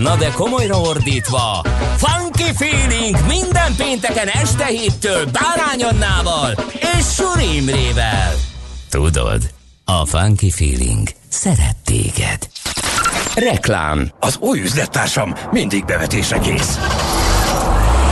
[0.00, 1.64] Na de komolyra ordítva,
[1.96, 6.54] Funky Feeling minden pénteken este héttől Bárány Annával
[6.98, 8.34] és Suri Imrével.
[8.90, 9.50] Tudod,
[9.84, 12.48] a Funky Feeling szeret téged.
[13.34, 14.10] Reklám.
[14.20, 16.78] Az új üzlettársam mindig bevetésre kész.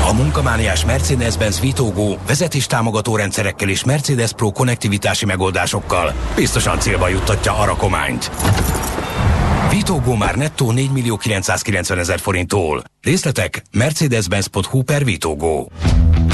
[0.09, 7.64] A munkamániás Mercedes-Benz Vitogó vezetéstámogató rendszerekkel és Mercedes Pro konnektivitási megoldásokkal biztosan célba juttatja a
[7.64, 8.31] rakományt.
[9.70, 12.83] Vitógó már nettó 4 millió 990 ezer forinttól.
[13.02, 15.70] Részletek mercedes-benz.hu per Vitógó.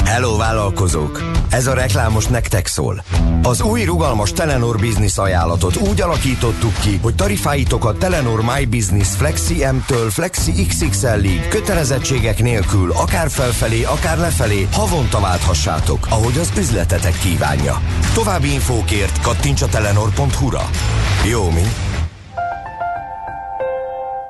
[0.05, 1.23] Hello vállalkozók!
[1.49, 3.03] Ez a reklámos nektek szól.
[3.41, 9.65] Az új rugalmas Telenor Business ajánlatot úgy alakítottuk ki, hogy tarifáitokat Telenor My Business Flexi
[9.65, 17.81] M-től Flexi XXL-ig kötelezettségek nélkül akár felfelé, akár lefelé havonta válthassátok, ahogy az üzletetek kívánja.
[18.13, 20.69] További infókért kattints a telenor.hu-ra.
[21.29, 21.63] Jó, mi?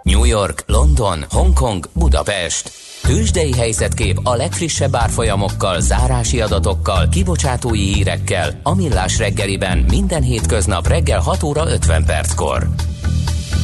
[0.06, 2.72] New York, London, Hongkong, Budapest.
[3.02, 11.20] Tőzsdei helyzetkép a legfrissebb árfolyamokkal, zárási adatokkal, kibocsátói hírekkel, a Millás reggeliben minden hétköznap reggel
[11.20, 12.70] 6 óra 50 perckor.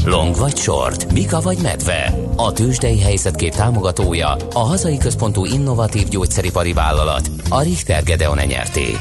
[0.06, 2.13] Long vagy short, Mika vagy medve.
[2.36, 8.97] A tőzsdei helyzetkép támogatója, a hazai központú innovatív gyógyszeripari vállalat, a Richter Gedeon nyerté.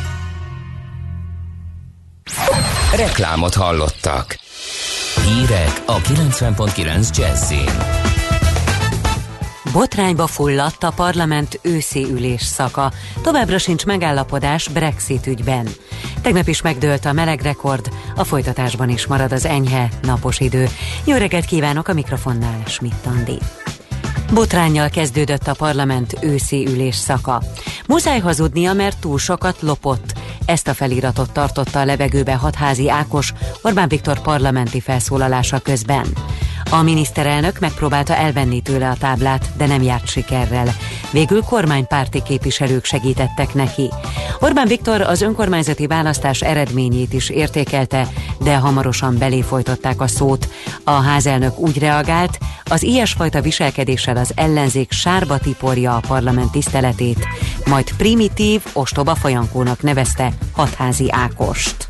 [2.97, 4.39] Reklámot hallottak.
[5.25, 8.09] Hírek a 90.9 Jazzin.
[9.73, 12.93] Botrányba fulladt a parlament őszi ülés szaka.
[13.23, 15.69] Továbbra sincs megállapodás Brexit ügyben.
[16.23, 20.69] Tegnap is megdőlt a meleg rekord, a folytatásban is marad az enyhe, napos idő.
[21.05, 23.39] Jó reggelt kívánok a mikrofonnál, Schmidt Andi.
[24.33, 27.43] Botrányjal kezdődött a parlament őszi ülés szaka.
[27.87, 30.13] Muszáj hazudnia, mert túl sokat lopott.
[30.45, 36.07] Ezt a feliratot tartotta a levegőbe hatházi Ákos Orbán Viktor parlamenti felszólalása közben.
[36.73, 40.75] A miniszterelnök megpróbálta elvenni tőle a táblát, de nem járt sikerrel.
[41.13, 43.91] Végül kormánypárti képviselők segítettek neki.
[44.41, 48.09] Orbán Viktor az önkormányzati választás eredményét is értékelte,
[48.41, 50.49] de hamarosan belé folytották a szót.
[50.85, 57.27] A házelnök úgy reagált, az ilyesfajta viselkedéssel az ellenzék sárba tiporja a parlament tiszteletét,
[57.67, 61.89] majd primitív, ostoba fajankónak nevezte hatházi Ákost.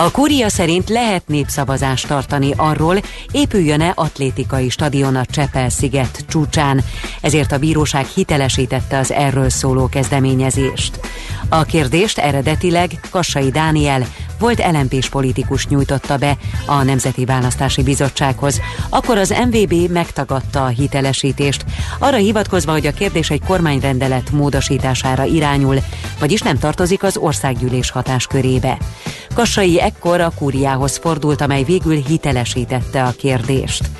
[0.00, 2.96] A kúria szerint lehet népszavazást tartani arról,
[3.30, 6.84] épüljön-e atlétikai stadion a Csepel-sziget csúcsán,
[7.20, 11.00] ezért a bíróság hitelesítette az erről szóló kezdeményezést.
[11.48, 14.06] A kérdést eredetileg Kassai Dániel,
[14.38, 18.60] volt lmp politikus nyújtotta be a Nemzeti Választási Bizottsághoz.
[18.88, 21.64] Akkor az MVB megtagadta a hitelesítést,
[21.98, 25.78] arra hivatkozva, hogy a kérdés egy kormányrendelet módosítására irányul,
[26.18, 28.78] vagyis nem tartozik az országgyűlés hatáskörébe.
[29.34, 33.90] Kassai ekkor a kúriához fordult, amely végül hitelesítette a kérdést.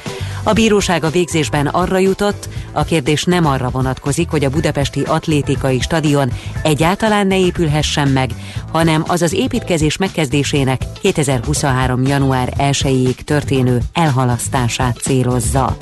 [0.43, 5.81] A bíróság a végzésben arra jutott, a kérdés nem arra vonatkozik, hogy a budapesti atlétikai
[5.81, 6.33] stadion
[6.63, 8.31] egyáltalán ne épülhessen meg,
[8.73, 12.03] hanem az az építkezés megkezdésének 2023.
[12.03, 15.77] január 1-ig történő elhalasztását célozza.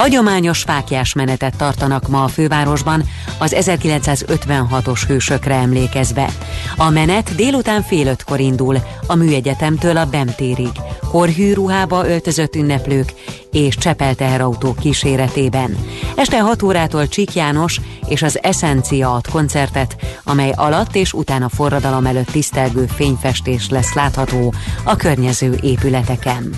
[0.00, 3.04] Hagyományos fákjás menetet tartanak ma a fővárosban
[3.38, 6.28] az 1956-os hősökre emlékezve.
[6.76, 8.76] A menet délután fél ötkor indul
[9.06, 10.72] a műegyetemtől a Bemtérig,
[11.10, 13.12] korhű ruhába öltözött ünneplők
[13.52, 15.76] és Csepel teherautó kíséretében.
[16.16, 22.06] Este 6 órától Csík János és az Essencia ad koncertet, amely alatt és utána forradalom
[22.06, 26.50] előtt tisztelgő fényfestés lesz látható a környező épületeken.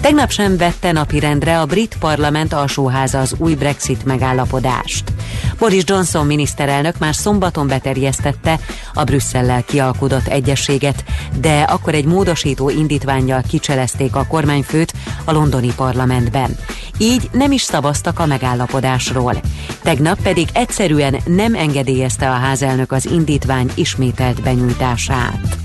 [0.00, 5.12] Tegnap sem vette napirendre a brit parlament alsóháza az új Brexit megállapodást.
[5.58, 8.58] Boris Johnson miniszterelnök már szombaton beterjesztette
[8.94, 11.04] a Brüsszellel kialkudott egyességet,
[11.40, 14.92] de akkor egy módosító indítványjal kicselezték a kormányfőt
[15.24, 16.56] a londoni parlamentben.
[16.98, 19.34] Így nem is szavaztak a megállapodásról.
[19.82, 25.56] Tegnap pedig egyszerűen nem engedélyezte a házelnök az indítvány ismételt benyújtását.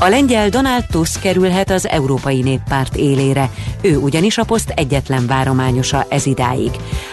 [0.00, 3.50] A lengyel Donald Tusk kerülhet az Európai Néppárt élére.
[3.80, 6.70] Ő ugyanis a poszt egyetlen várományosa ez idáig.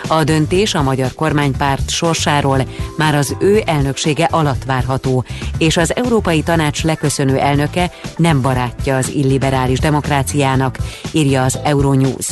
[0.08, 2.68] A döntés a magyar kormánypárt sorsáról
[2.98, 5.24] már az ő elnöksége alatt várható,
[5.58, 10.78] és az Európai Tanács leköszönő elnöke nem barátja az illiberális demokráciának,
[11.12, 12.28] írja az Euronews.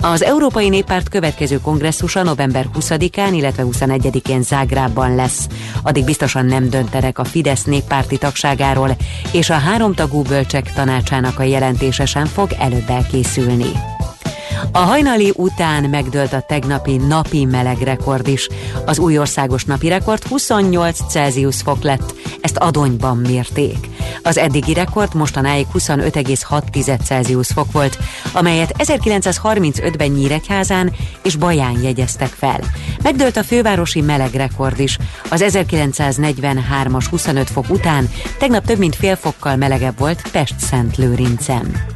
[0.00, 5.46] Az Európai Néppárt következő kongresszusa november 20-án, illetve 21-én Zágrában lesz.
[5.82, 8.96] Addig biztosan nem döntenek a Fidesz néppárti tagságáról,
[9.32, 13.70] és a háromtagú bölcsek tanácsának a jelentése sem fog előbb elkészülni.
[14.72, 18.48] A hajnali után megdőlt a tegnapi napi meleg rekord is.
[18.84, 23.88] Az új országos napi rekord 28 Celsius fok lett, ezt adonyban mérték.
[24.22, 27.98] Az eddigi rekord mostanáig 25,6 Celsius fok volt,
[28.32, 30.92] amelyet 1935-ben Nyíregyházán
[31.22, 32.60] és Baján jegyeztek fel.
[33.02, 34.98] Megdőlt a fővárosi meleg rekord is.
[35.30, 41.95] Az 1943-as 25 fok után tegnap több mint fél fokkal melegebb volt Pest-Szent Lőrincen.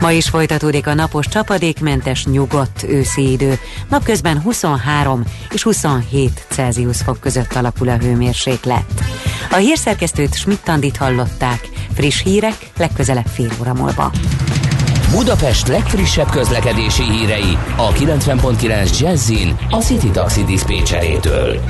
[0.00, 3.58] Ma is folytatódik a napos csapadékmentes nyugodt őszi idő.
[3.88, 8.84] Napközben 23 és 27 Celsius fok között alakul a hőmérséklet.
[9.50, 11.68] A hírszerkesztőt Schmidt-Tandit hallották.
[11.94, 14.12] Friss hírek legközelebb fél óra múlva.
[15.10, 21.60] Budapest legfrissebb közlekedési hírei a 90.9 Jazzin a City Taxi Dispécsejétől.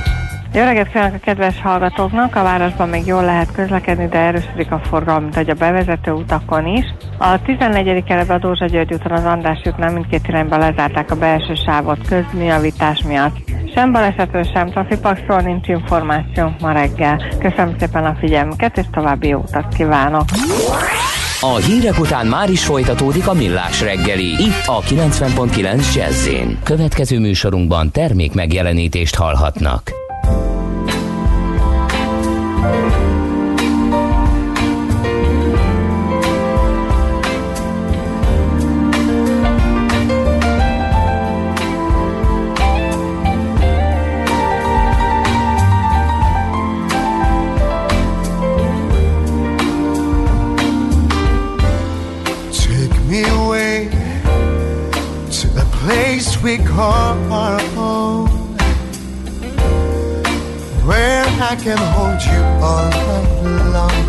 [0.55, 2.35] Jó reggelt kívánok a kedves hallgatóknak!
[2.35, 6.85] A városban még jól lehet közlekedni, de erősödik a forgalom, mint a bevezető utakon is.
[7.17, 8.03] A 14.
[8.03, 13.03] kerületben a Dózsa György úton az András útnál mindkét irányba lezárták a belső sávot közműjavítás
[13.03, 13.35] miatt.
[13.73, 17.21] Sem balesetről, sem trafipaxról nincs információ ma reggel.
[17.39, 20.25] Köszönöm szépen a figyelmüket, és további jó utat kívánok!
[21.39, 26.29] A hírek után már is folytatódik a millás reggeli, itt a 90.9 jazz
[26.63, 30.02] Következő műsorunkban termék megjelenítést hallhatnak.
[56.43, 58.27] We call our home,
[60.85, 64.03] where I can hold you all night long,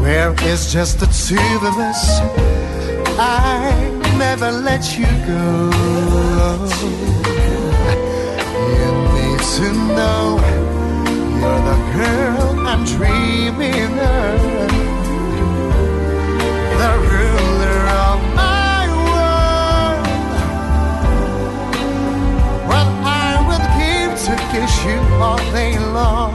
[0.00, 2.00] where it's just the two of us.
[3.18, 3.70] I
[4.18, 5.70] never let you go.
[8.78, 9.68] You need to
[9.98, 10.24] know
[11.38, 14.38] you're the girl I'm dreaming of
[16.80, 17.33] the ruler
[24.54, 26.32] kiss you all day long.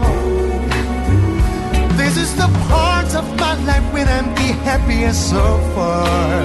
[2.00, 6.42] This is the part of my life when I'm the happiest so far.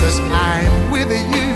[0.00, 0.18] Cause
[0.48, 1.52] I'm with you.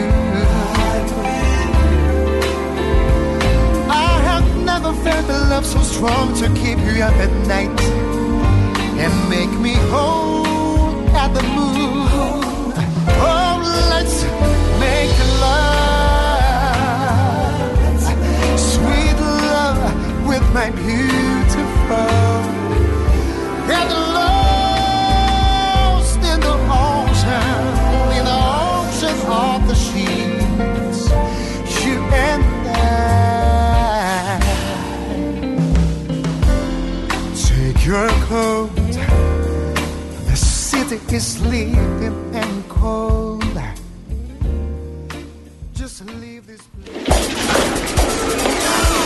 [4.07, 7.81] I have never felt a love so strong to keep you up at night
[9.03, 11.74] and make me whole at the moon.
[20.35, 22.11] With my beautiful.
[23.71, 25.37] Get lost
[26.33, 26.57] in the
[26.87, 27.63] ocean,
[28.17, 31.01] in the ocean of the sheets.
[31.85, 32.79] You and I.
[37.47, 38.71] Take your coat.
[40.31, 43.44] The city is sleeping and cold.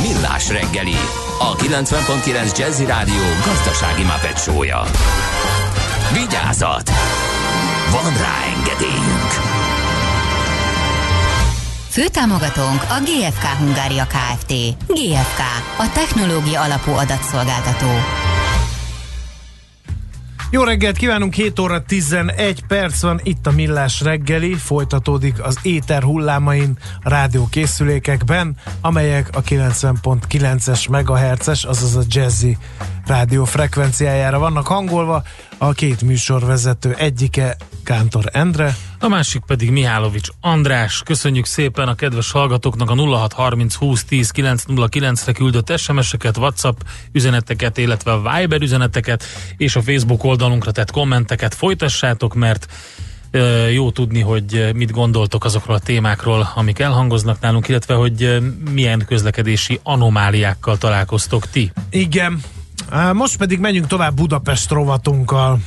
[0.00, 0.96] Millás reggeli,
[1.38, 4.82] a 90.9 Jazzy Rádió gazdasági mapetsója.
[6.12, 6.90] Vigyázat!
[7.90, 9.32] Van rá engedélyünk!
[11.90, 14.52] Főtámogatónk a GFK Hungária Kft.
[14.86, 15.40] GFK,
[15.78, 17.86] a technológia alapú adatszolgáltató.
[20.50, 26.02] Jó reggelt kívánunk, 7 óra 11 perc van, itt a Millás reggeli, folytatódik az éter
[26.02, 32.56] hullámain a rádiókészülékekben, amelyek a 90.9-es megahertzes, azaz a jazzy
[33.06, 35.22] rádió frekvenciájára vannak hangolva.
[35.58, 41.02] A két műsorvezető egyike Kántor Endre, A másik pedig Mihálovics András.
[41.04, 46.80] Köszönjük szépen a kedves hallgatóknak a 0630 20 10 909-re küldött SMS-eket, WhatsApp
[47.12, 49.24] üzeneteket, illetve a Viber üzeneteket,
[49.56, 51.54] és a Facebook oldalunkra tett kommenteket.
[51.54, 52.66] Folytassátok, mert
[53.72, 58.38] jó tudni, hogy mit gondoltok azokról a témákról, amik elhangoznak nálunk, illetve hogy
[58.70, 61.72] milyen közlekedési anomáliákkal találkoztok ti.
[61.90, 62.40] Igen.
[63.12, 65.58] Most pedig menjünk tovább Budapest rovatunkkal.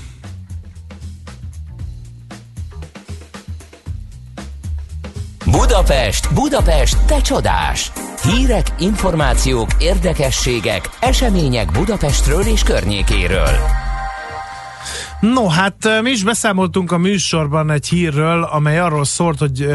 [5.45, 7.91] Budapest, Budapest, te csodás!
[8.23, 13.55] Hírek, információk, érdekességek, események Budapestről és környékéről.
[15.19, 19.67] No, hát mi is beszámoltunk a műsorban egy hírről, amely arról szólt, hogy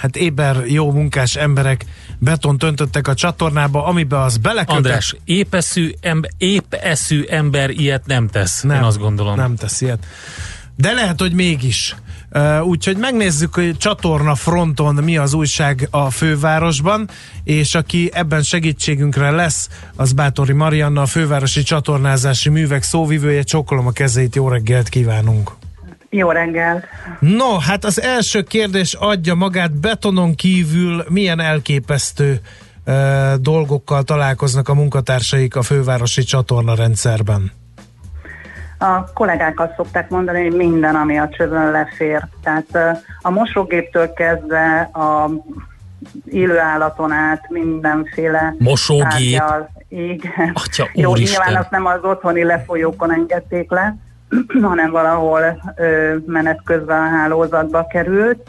[0.00, 1.84] hát éber jó munkás emberek
[2.22, 4.76] betont öntöttek a csatornába, amiben az belekötött.
[4.76, 9.36] András, épeszű, ember, épeszű ember ilyet nem tesz, nem, én azt gondolom.
[9.36, 10.06] Nem tesz ilyet.
[10.76, 11.96] De lehet, hogy mégis.
[12.34, 17.08] Uh, úgyhogy megnézzük, hogy csatorna fronton mi az újság a fővárosban,
[17.44, 23.42] és aki ebben segítségünkre lesz, az Bátori Marianna, a fővárosi csatornázási művek szóvivője.
[23.42, 25.61] Csókolom a kezeit, jó reggelt kívánunk!
[26.14, 26.84] Jó reggel!
[27.18, 32.40] No, hát az első kérdés adja magát betonon kívül milyen elképesztő
[32.86, 32.94] uh,
[33.34, 37.52] dolgokkal találkoznak a munkatársaik a fővárosi csatornarendszerben?
[38.78, 42.28] A kollégák azt szokták mondani, hogy minden, ami a csövön lefér.
[42.42, 45.30] Tehát uh, a mosógéptől kezdve a
[46.24, 49.08] élő állaton át mindenféle Mosógép?
[49.08, 50.52] Tárgyal, igen.
[50.54, 53.96] Atya, Jó, nyilván azt nem az otthoni lefolyókon engedték le,
[54.62, 55.74] hanem valahol
[56.26, 58.48] menet közben a hálózatba került.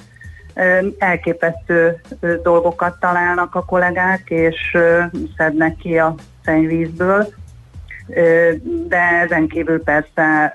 [0.97, 2.01] Elképesztő
[2.43, 4.77] dolgokat találnak a kollégák, és
[5.37, 6.15] szednek ki a
[6.45, 7.27] szennyvízből.
[8.87, 10.53] De ezen kívül persze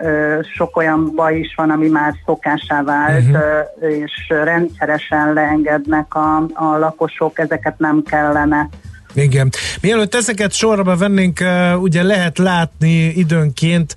[0.54, 3.98] sok olyan baj is van, ami már szokásá vált, uh-huh.
[4.00, 8.68] és rendszeresen leengednek a, a lakosok, ezeket nem kellene.
[9.14, 9.50] Igen.
[9.80, 11.40] Mielőtt ezeket sorba vennénk,
[11.80, 13.96] ugye lehet látni időnként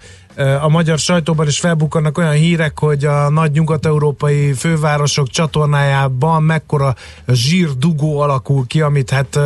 [0.62, 6.96] a magyar sajtóban is felbukkannak olyan hírek, hogy a nagy nyugat-európai fővárosok csatornájában mekkora
[7.28, 9.40] zsírdugó alakul ki, amit hát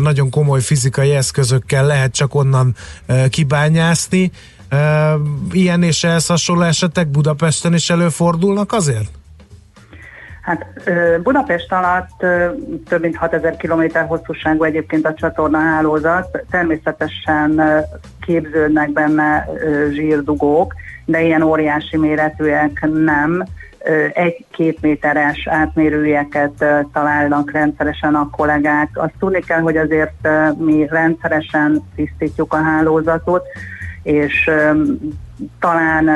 [0.00, 2.74] nagyon komoly fizikai eszközökkel lehet csak onnan
[3.28, 4.30] kibányászni.
[5.50, 9.10] Ilyen és ehhez hasonló esetek Budapesten is előfordulnak azért?
[10.42, 10.66] Hát
[11.22, 12.26] Budapest alatt
[12.88, 17.78] több mint 6000 km hosszúságú egyébként a csatornahálózat, természetesen ö,
[18.20, 19.48] képződnek benne
[19.90, 20.74] zsírdugók,
[21.04, 23.44] de ilyen óriási méretűek nem.
[24.12, 28.88] Egy-két méteres átmérőjeket találnak rendszeresen a kollégák.
[28.94, 30.28] Azt tudni kell, hogy azért
[30.58, 33.42] mi rendszeresen tisztítjuk a hálózatot,
[34.02, 34.50] és
[35.60, 36.10] talán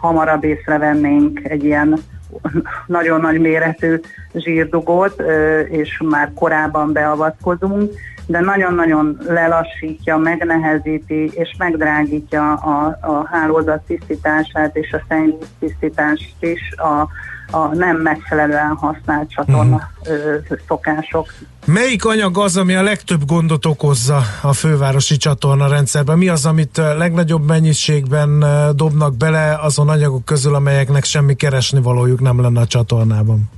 [0.00, 1.98] hamarabb észrevennénk egy ilyen
[2.86, 4.00] nagyon nagy méretű
[4.34, 5.22] zsírdugót,
[5.68, 7.92] és már korábban beavatkozunk,
[8.26, 16.72] de nagyon-nagyon lelassítja, megnehezíti és megdrágítja a, a hálózat tisztítását és a szennyvíz tisztítást is
[16.76, 17.08] a,
[17.56, 20.36] a nem megfelelően használt csatorna ö,
[20.68, 21.32] szokások.
[21.66, 26.18] Melyik anyag az, ami a legtöbb gondot okozza a fővárosi csatorna rendszerben?
[26.18, 32.40] Mi az, amit legnagyobb mennyiségben dobnak bele azon anyagok közül, amelyeknek semmi keresni valójuk nem
[32.40, 33.50] lenne a csatornában?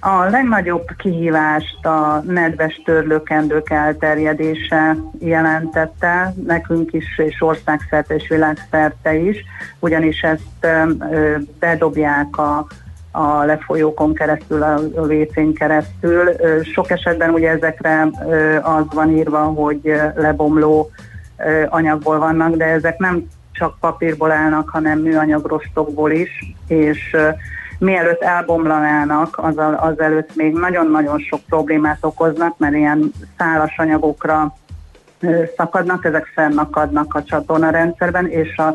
[0.00, 9.44] A legnagyobb kihívást a nedves törlőkendők elterjedése jelentette, nekünk is, és országszerte és világszerte is,
[9.78, 10.66] ugyanis ezt
[11.58, 12.66] bedobják a,
[13.10, 16.30] a lefolyókon keresztül, a WC-n keresztül.
[16.72, 18.08] Sok esetben ugye ezekre
[18.62, 20.90] az van írva, hogy lebomló
[21.68, 27.16] anyagból vannak, de ezek nem csak papírból állnak, hanem műanyag rostokból is, és
[27.78, 34.54] mielőtt elbomlanának, az, az előtt még nagyon-nagyon sok problémát okoznak, mert ilyen szálas anyagokra
[35.56, 38.74] szakadnak, ezek fennakadnak a csatornarendszerben, és a,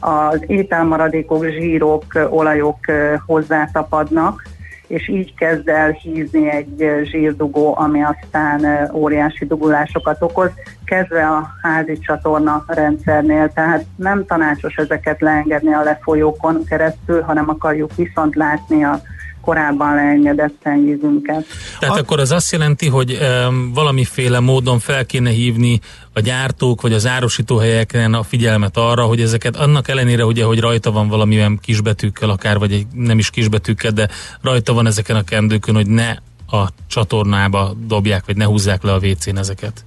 [0.00, 2.78] az ételmaradékok, zsírok, olajok
[3.26, 4.42] hozzátapadnak,
[4.88, 10.50] és így kezd el hízni egy zsírdugó, ami aztán óriási dugulásokat okoz,
[10.84, 17.94] kezdve a házi csatorna rendszernél, tehát nem tanácsos ezeket leengedni a lefolyókon keresztül, hanem akarjuk
[17.96, 19.00] viszont látni a
[19.40, 21.46] korábban leengedett szennyvízünket.
[21.78, 21.98] Tehát a...
[21.98, 23.18] akkor az azt jelenti, hogy
[23.48, 25.80] um, valamiféle módon fel kéne hívni
[26.18, 30.90] a gyártók vagy az árosítóhelyeken a figyelmet arra, hogy ezeket annak ellenére, ugye, hogy rajta
[30.90, 34.08] van valamilyen kisbetűkkel akár, vagy egy, nem is kisbetűkkel, de
[34.42, 36.10] rajta van ezeken a kendőkön, hogy ne
[36.50, 39.84] a csatornába dobják, vagy ne húzzák le a WC-n ezeket.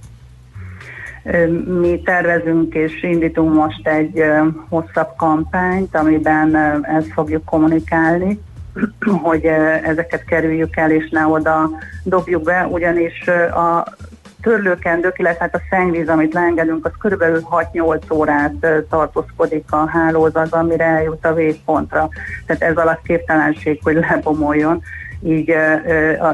[1.80, 4.22] Mi tervezünk és indítunk most egy
[4.68, 8.40] hosszabb kampányt, amiben ezt fogjuk kommunikálni,
[9.28, 9.44] hogy
[9.84, 11.70] ezeket kerüljük el, és ne oda
[12.04, 13.94] dobjuk be, ugyanis a
[14.42, 17.40] törlőkendők, illetve hát a szennyvíz, amit leengedünk, az körülbelül
[17.72, 18.54] 6-8 órát
[18.88, 22.08] tartózkodik a hálózatban, mire eljut a végpontra.
[22.46, 24.82] Tehát ez alatt képtelenség, hogy lebomoljon.
[25.24, 25.54] Így,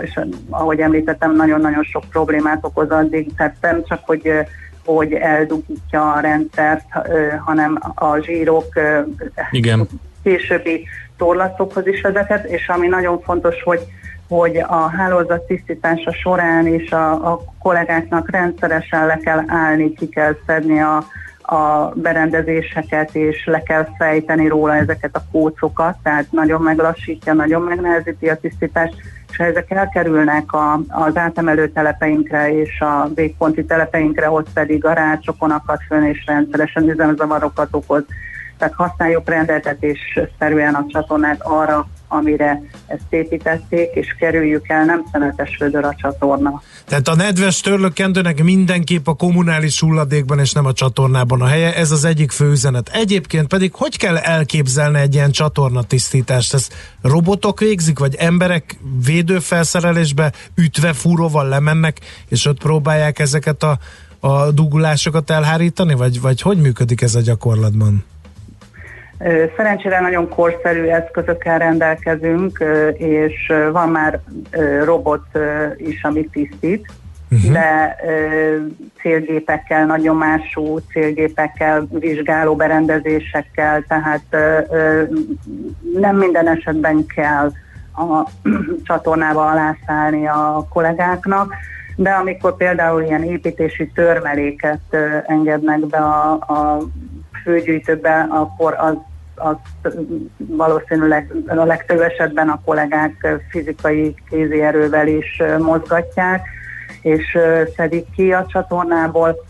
[0.01, 4.33] és ahogy említettem, nagyon-nagyon sok problémát okoz addig, tehát nem csak, hogy
[4.85, 6.85] hogy eldugítja a rendszert,
[7.45, 8.67] hanem a zsírok
[9.51, 9.87] Igen.
[10.23, 10.87] későbbi
[11.17, 13.81] torlaszokhoz is vezethet, és ami nagyon fontos, hogy
[14.29, 20.37] hogy a hálózat tisztítása során is a, a kollégáknak rendszeresen le kell állni, ki kell
[20.47, 21.05] szedni a,
[21.55, 28.29] a berendezéseket, és le kell fejteni róla ezeket a kócokat, tehát nagyon meglassítja, nagyon megnehezíti
[28.29, 28.95] a tisztítást,
[29.31, 34.93] és ha ezek elkerülnek a, az átemelő telepeinkre és a végponti telepeinkre, ott pedig a
[34.93, 38.05] rácsokon akad fönn, és rendszeresen üzemzavarokat okoz.
[38.59, 45.85] Tehát használjuk rendeltetésszerűen a csatornát arra, amire ezt építették, és kerüljük el, nem szemetes vödör
[45.85, 46.63] a csatorna.
[46.85, 51.91] Tehát a nedves törlőkendőnek mindenképp a kommunális hulladékban és nem a csatornában a helye, ez
[51.91, 52.89] az egyik fő üzenet.
[52.93, 56.55] Egyébként pedig hogy kell elképzelni egy ilyen csatornatisztítást?
[56.55, 56.69] Ez
[57.03, 63.79] robotok végzik, vagy emberek védőfelszerelésbe ütve fúróval lemennek, és ott próbálják ezeket a,
[64.21, 68.05] a dugulásokat elhárítani, vagy, vagy hogy működik ez a gyakorlatban?
[69.57, 72.65] Szerencsére nagyon korszerű eszközökkel rendelkezünk,
[72.95, 74.21] és van már
[74.85, 75.27] robot
[75.77, 76.87] is, amit tisztít,
[77.31, 77.53] uh-huh.
[77.53, 77.97] de
[79.01, 84.37] célgépekkel, nagyon mású célgépekkel, vizsgáló berendezésekkel, tehát
[85.95, 87.51] nem minden esetben kell
[87.93, 88.29] a
[88.87, 91.55] csatornába alászállni a kollégáknak,
[91.97, 94.97] de amikor például ilyen építési törmeléket
[95.27, 96.79] engednek be a, a
[97.43, 98.95] főgyűjtőbe, akkor az,
[99.39, 99.57] az
[100.37, 106.49] valószínűleg a legtöbb esetben a kollégák fizikai kézi erővel is mozgatják,
[107.03, 107.39] és
[107.77, 109.47] szedik ki a csatornából.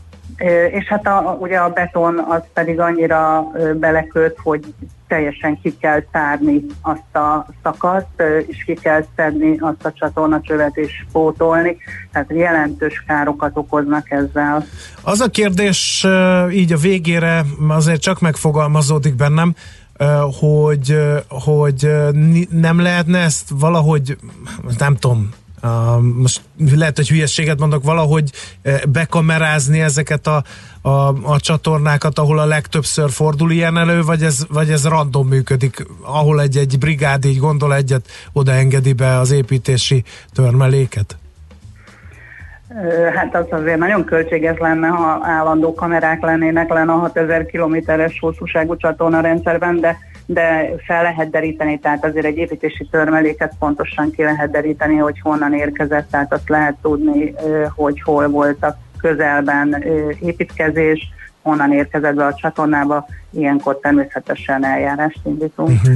[0.71, 4.75] És hát a, ugye a beton az pedig annyira beleköt, hogy
[5.09, 11.05] teljesen ki kell tárni azt a szakaszt, és ki kell szedni azt a csatornacsövet és
[11.13, 11.77] pótolni,
[12.13, 14.65] tehát jelentős károkat okoznak ezzel.
[15.03, 16.07] Az a kérdés
[16.51, 19.55] így a végére azért csak megfogalmazódik bennem,
[20.41, 21.91] hogy, hogy
[22.51, 24.19] nem lehetne ezt valahogy,
[24.79, 25.31] nem tudom,
[26.15, 26.41] most
[26.71, 28.31] lehet, hogy hülyességet mondok, valahogy
[28.89, 30.45] bekamerázni ezeket a,
[30.81, 35.87] a, a csatornákat, ahol a legtöbbször fordul ilyen elő, vagy ez, vagy ez random működik,
[36.01, 38.53] ahol egy-egy brigád így gondol egyet, oda
[38.97, 41.17] be az építési törmeléket?
[43.15, 48.77] Hát az azért nagyon költséges lenne, ha állandó kamerák lennének lenne a 6000 kilométeres hosszúságú
[48.77, 49.97] csatorna rendszerben, de
[50.31, 55.55] de fel lehet deríteni, tehát azért egy építési törmeléket pontosan ki lehet deríteni, hogy honnan
[55.55, 57.35] érkezett, tehát azt lehet tudni,
[57.75, 59.85] hogy hol volt a közelben
[60.21, 61.09] építkezés,
[61.43, 65.69] honnan érkezett be a csatornába, ilyenkor természetesen eljárást indítunk.
[65.69, 65.95] Uh-huh.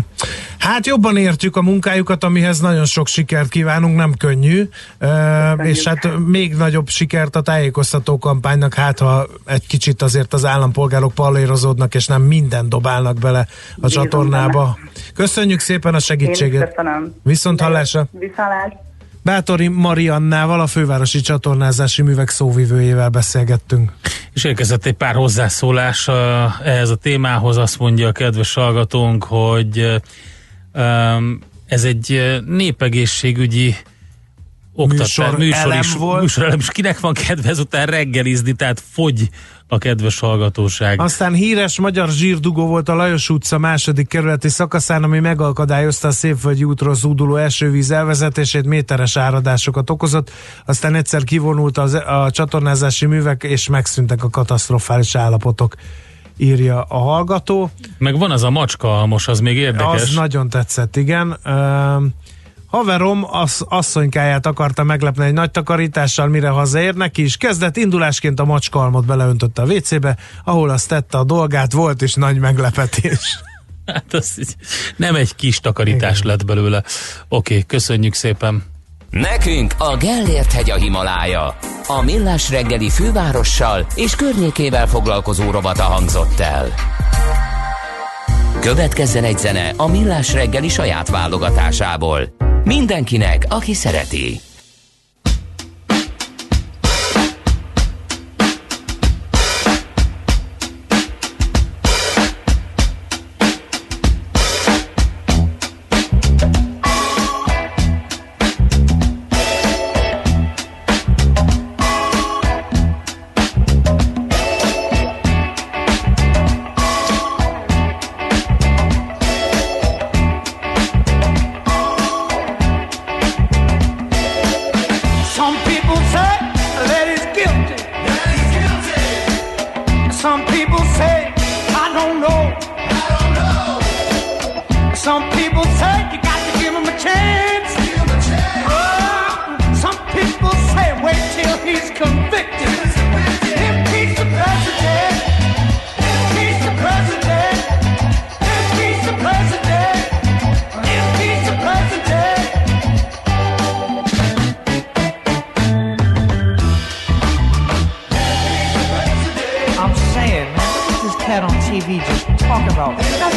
[0.63, 4.69] Hát jobban értjük a munkájukat, amihez nagyon sok sikert kívánunk, nem könnyű,
[5.01, 10.45] uh, és hát még nagyobb sikert a tájékoztató kampánynak, hát ha egy kicsit azért az
[10.45, 14.77] állampolgárok pallérozódnak, és nem minden dobálnak bele a Bízom csatornába.
[14.77, 14.91] Benne.
[15.15, 16.69] Köszönjük szépen a segítséget.
[16.69, 17.15] köszönöm.
[17.23, 18.07] Viszont hallásra.
[18.11, 18.73] Viszalás.
[19.23, 23.93] Bátori Mariannával, a fővárosi csatornázási művek szóvivőjével beszélgettünk.
[24.33, 26.09] És érkezett egy pár hozzászólás
[26.65, 30.03] ehhez a témához, azt mondja a kedves hallgatónk, hogy
[31.67, 33.75] ez egy népegészségügyi
[34.75, 36.21] oktatás, műsor, műsor is, volt.
[36.21, 39.29] Műsor elem, és kinek van kedve ezután reggelizni, tehát fogy
[39.67, 41.01] a kedves hallgatóság.
[41.01, 46.65] Aztán híres magyar zsírdugó volt a Lajos utca második kerületi szakaszán, ami megakadályozta a Szépvölgyi
[46.65, 50.31] útról zúduló esővíz elvezetését, méteres áradásokat okozott,
[50.65, 55.75] aztán egyszer kivonult az, a csatornázási művek, és megszűntek a katasztrofális állapotok
[56.37, 57.71] írja a hallgató.
[57.99, 60.03] Meg van az a macska almos, az még érdekes.
[60.03, 61.37] Az nagyon tetszett, igen.
[61.45, 62.03] Uh,
[62.73, 67.37] Haverom az asszonykáját akarta meglepni egy nagy takarítással, mire hazaér neki is.
[67.37, 72.39] Kezdett indulásként a macskalmot beleöntötte a WC-be, ahol azt tette a dolgát, volt is nagy
[72.39, 73.41] meglepetés.
[73.87, 74.57] Hát az
[74.97, 76.31] nem egy kis takarítás Igen.
[76.31, 76.79] lett belőle.
[76.79, 76.87] Oké,
[77.29, 78.63] okay, köszönjük szépen.
[79.21, 81.57] Nekünk a Gellért hegy a Himalája.
[81.87, 86.69] A Millás reggeli fővárossal és környékével foglalkozó robata hangzott el.
[88.61, 92.21] Következzen egy zene a Millás reggeli saját válogatásából.
[92.65, 94.41] Mindenkinek, aki szereti.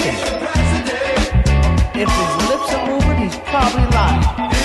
[0.08, 0.14] If
[2.10, 4.64] his lips are moving, he's probably lying.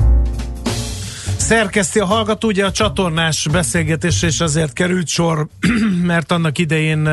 [1.51, 5.47] Szerkeszti a hallgató ugye a csatornás beszélgetés, és azért került sor,
[6.11, 7.09] mert annak idején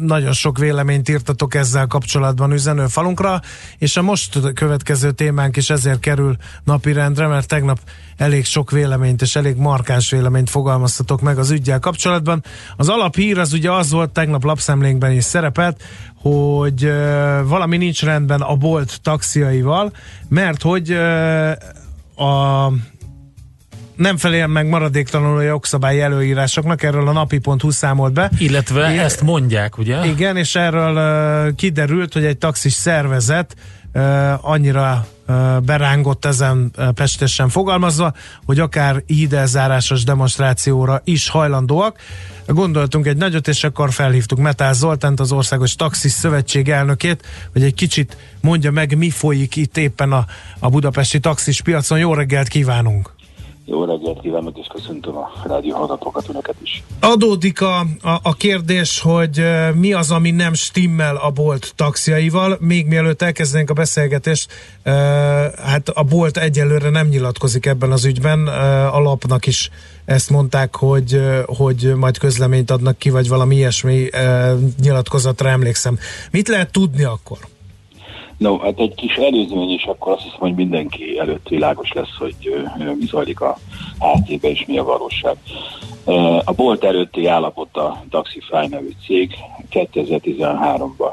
[0.00, 3.40] nagyon sok véleményt írtatok ezzel kapcsolatban üzenőfalunkra,
[3.78, 7.78] és a most következő témánk is ezért kerül napirendre, mert tegnap
[8.16, 12.44] elég sok véleményt és elég markáns véleményt fogalmaztatok meg az ügyel kapcsolatban.
[12.76, 15.82] Az alaphír az ugye az volt, tegnap lapszemlénkben is szerepelt,
[16.14, 16.92] hogy
[17.44, 19.92] valami nincs rendben a bolt taxiaival,
[20.28, 20.92] mert hogy
[22.16, 22.68] a
[24.00, 28.30] nem felél meg maradéktalanul a jogszabályi előírásoknak, erről a napi.hu számolt be.
[28.38, 30.06] Illetve Igen, ezt mondják, ugye?
[30.06, 33.56] Igen, és erről uh, kiderült, hogy egy taxis szervezet
[33.94, 38.12] uh, annyira uh, berángott ezen uh, pestesen fogalmazva,
[38.44, 41.98] hogy akár ídelzárásos demonstrációra is hajlandóak.
[42.46, 47.74] Gondoltunk egy nagyot, és akkor felhívtuk Metál Zoltánt, az Országos Taxis Szövetség elnökét, hogy egy
[47.74, 50.26] kicsit mondja meg, mi folyik itt éppen a,
[50.58, 51.98] a budapesti taxis piacon.
[51.98, 53.18] Jó reggelt kívánunk!
[53.64, 56.82] Jó reggelt kívánok, és köszöntöm a rádió hallgatókat, önöket is.
[57.00, 59.44] Adódik a, a, a kérdés, hogy
[59.74, 62.56] mi az, ami nem stimmel a bolt taxiaival.
[62.60, 64.52] Még mielőtt elkezdenénk a beszélgetést,
[65.56, 68.46] hát a bolt egyelőre nem nyilatkozik ebben az ügyben.
[68.86, 69.70] A lapnak is
[70.04, 74.08] ezt mondták, hogy, hogy majd közleményt adnak ki, vagy valami ilyesmi
[74.80, 75.98] nyilatkozatra emlékszem.
[76.30, 77.38] Mit lehet tudni akkor?
[78.40, 82.64] No, hát egy kis előzmény, és akkor azt hiszem, hogy mindenki előtt világos lesz, hogy
[82.98, 83.56] mi zajlik a
[83.98, 85.36] háttébe, és mi a valóság.
[86.44, 89.34] A bolt előtti állapot a Taxify nevű cég
[89.72, 91.12] 2013-ban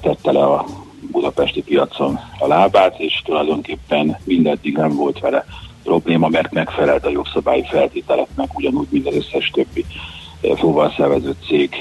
[0.00, 0.64] tette le a
[1.10, 5.44] budapesti piacon a lábát, és tulajdonképpen mindeddig nem volt vele
[5.82, 9.84] probléma, mert megfelelt a jogszabályi feltételeknek, ugyanúgy, mint az összes többi
[10.56, 11.74] fuvarszervező cég,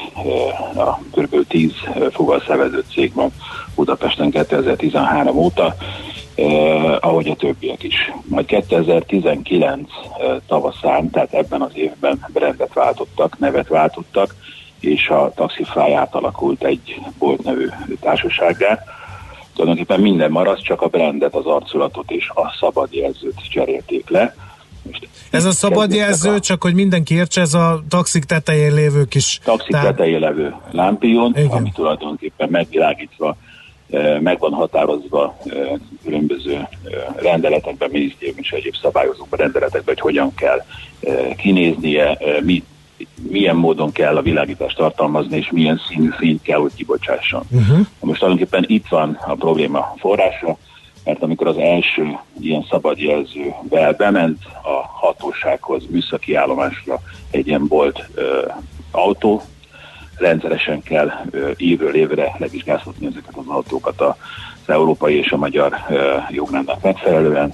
[0.75, 1.47] a kb.
[1.47, 1.71] 10
[2.11, 3.31] fuvarszervező cég van
[3.75, 5.75] Budapesten 2013 óta,
[6.35, 8.11] eh, ahogy a többiek is.
[8.23, 9.89] Majd 2019
[10.19, 14.35] eh, tavaszán, tehát ebben az évben brandet váltottak, nevet váltottak,
[14.79, 17.67] és a Taxify átalakult egy Bolt nevű
[17.99, 18.79] társasággá.
[19.53, 24.35] Tulajdonképpen minden maradt, csak a brandet, az arculatot és a szabad jelzőt cserélték le
[24.91, 26.39] most ez a szabad jelző, a...
[26.39, 29.39] csak hogy mindenki értse, ez a taxik tetején lévő kis...
[29.43, 29.83] Taxik tár...
[29.83, 31.49] tetején lévő lámpion, Igen.
[31.49, 33.37] ami tulajdonképpen megvilágítva,
[33.89, 35.69] eh, meg van határozva eh,
[36.03, 36.67] különböző eh,
[37.15, 40.65] rendeletekben, minisztérium és egyéb szabályozókban rendeletekben, hogy hogyan kell
[41.37, 42.65] kinéznie, mit
[43.29, 47.43] milyen módon kell a világítást tartalmazni, és milyen színű fényt kell, hogy kibocsásson.
[47.51, 47.85] Uh-huh.
[47.99, 50.57] Most tulajdonképpen itt van a probléma forrása,
[51.07, 56.99] mert amikor az első ilyen szabadjelzővel bement a hatósághoz, műszaki állomásra
[57.31, 58.47] egy ilyen bolt ö,
[58.91, 59.41] autó,
[60.17, 64.15] rendszeresen kell ö, évről évre levizsgáztatni ezeket az autókat az
[64.65, 67.53] európai és a magyar ö, jogrendnek megfelelően,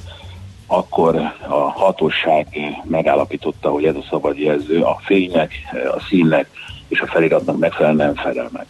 [0.68, 1.16] akkor
[1.47, 2.47] a hatóság
[2.84, 5.54] megállapította, hogy ez a szabadjelző a fénynek,
[5.95, 6.49] a színnek
[6.88, 8.66] és a feliratnak megfelelően nem felel meg.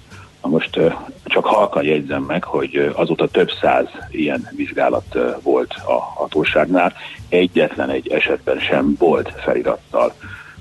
[0.48, 0.80] Most
[1.24, 6.94] csak halkan jegyzem meg, hogy azóta több száz ilyen vizsgálat volt a hatóságnál,
[7.30, 10.14] egyetlen egy esetben sem volt felirattal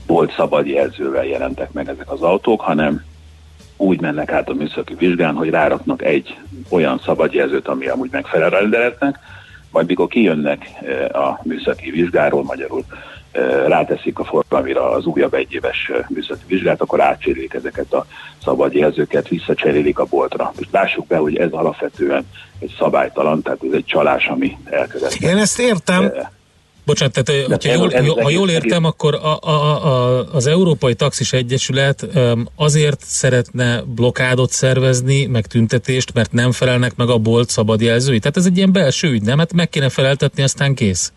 [0.06, 3.04] bolt szabad jelzővel jelentek meg ezek az autók, hanem
[3.76, 8.58] úgy mennek át a műszaki vizsgán, hogy ráraknak egy olyan szabadjelzőt, ami amúgy megfelel a
[8.58, 9.18] rendeletnek,
[9.70, 10.68] majd mikor kijönnek
[11.12, 12.84] a műszaki vizsgáról, magyarul
[13.66, 18.06] ráteszik a forgalmira az újabb egyéves műszaki vizsgát, akkor átcserélik ezeket a
[18.44, 20.52] szabad jelzőket, visszacserélik a boltra.
[20.58, 22.26] És lássuk be, hogy ez alapvetően
[22.58, 25.20] egy szabálytalan, tehát ez egy csalás, ami elkövetett.
[25.20, 26.12] Én ezt értem,
[26.84, 30.46] Bocsánat, tehát hogyha ez- jól, ez- ha ez- jól értem, akkor a, a, a, az
[30.46, 32.06] Európai Taxis Egyesület
[32.56, 38.18] azért szeretne blokádot szervezni, meg tüntetést, mert nem felelnek meg a bolt szabadjelzői.
[38.18, 39.38] Tehát ez egy ilyen belső ügy, nem?
[39.38, 41.12] Hát meg kéne feleltetni, aztán kész.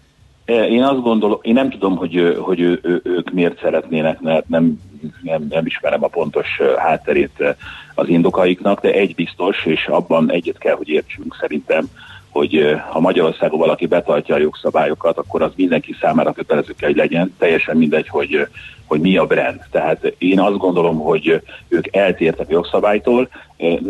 [0.46, 4.50] Eh, Én azt gondolom, én nem tudom, hogy, hogy ő, ő, ők miért szeretnének, mert
[4.50, 4.80] nem,
[5.22, 7.56] nem, nem ismerem a pontos hátterét
[7.96, 11.86] az indokaiknak, de egy biztos, és abban egyet kell, hogy értsünk szerintem,
[12.30, 17.34] hogy ha Magyarországon valaki betartja a jogszabályokat, akkor az mindenki számára kötelező kell, hogy legyen,
[17.38, 18.48] teljesen mindegy, hogy,
[18.86, 19.60] hogy mi a brand.
[19.72, 23.30] Tehát én azt gondolom, hogy ők eltértek a jogszabálytól,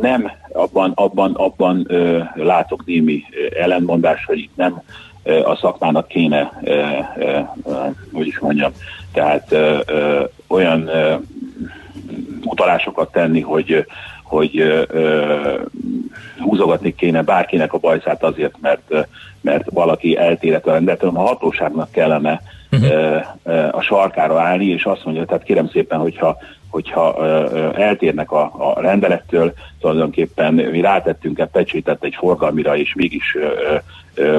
[0.01, 1.87] nem abban, abban, abban
[2.35, 3.23] látok némi
[3.59, 4.81] ellentmondást, hogy itt nem
[5.25, 6.51] a szakmának kéne,
[8.13, 8.71] hogy is mondjam,
[9.13, 10.89] tehát eh, eh, olyan
[12.43, 13.85] utalásokat tenni, hogy,
[14.23, 14.85] hogy
[16.39, 19.07] húzogatni kéne bárkinek a bajszát azért, mert,
[19.41, 23.17] mert valaki eltérett a rendet, hanem a hatóságnak kellene ö,
[23.71, 26.37] a sarkára állni, és azt mondja, tehát kérem szépen, hogyha
[26.75, 27.27] hogyha
[27.75, 33.37] eltérnek a, a rendelettől, tulajdonképpen mi rátettünk egy pecsétet egy forgalmira, és mégis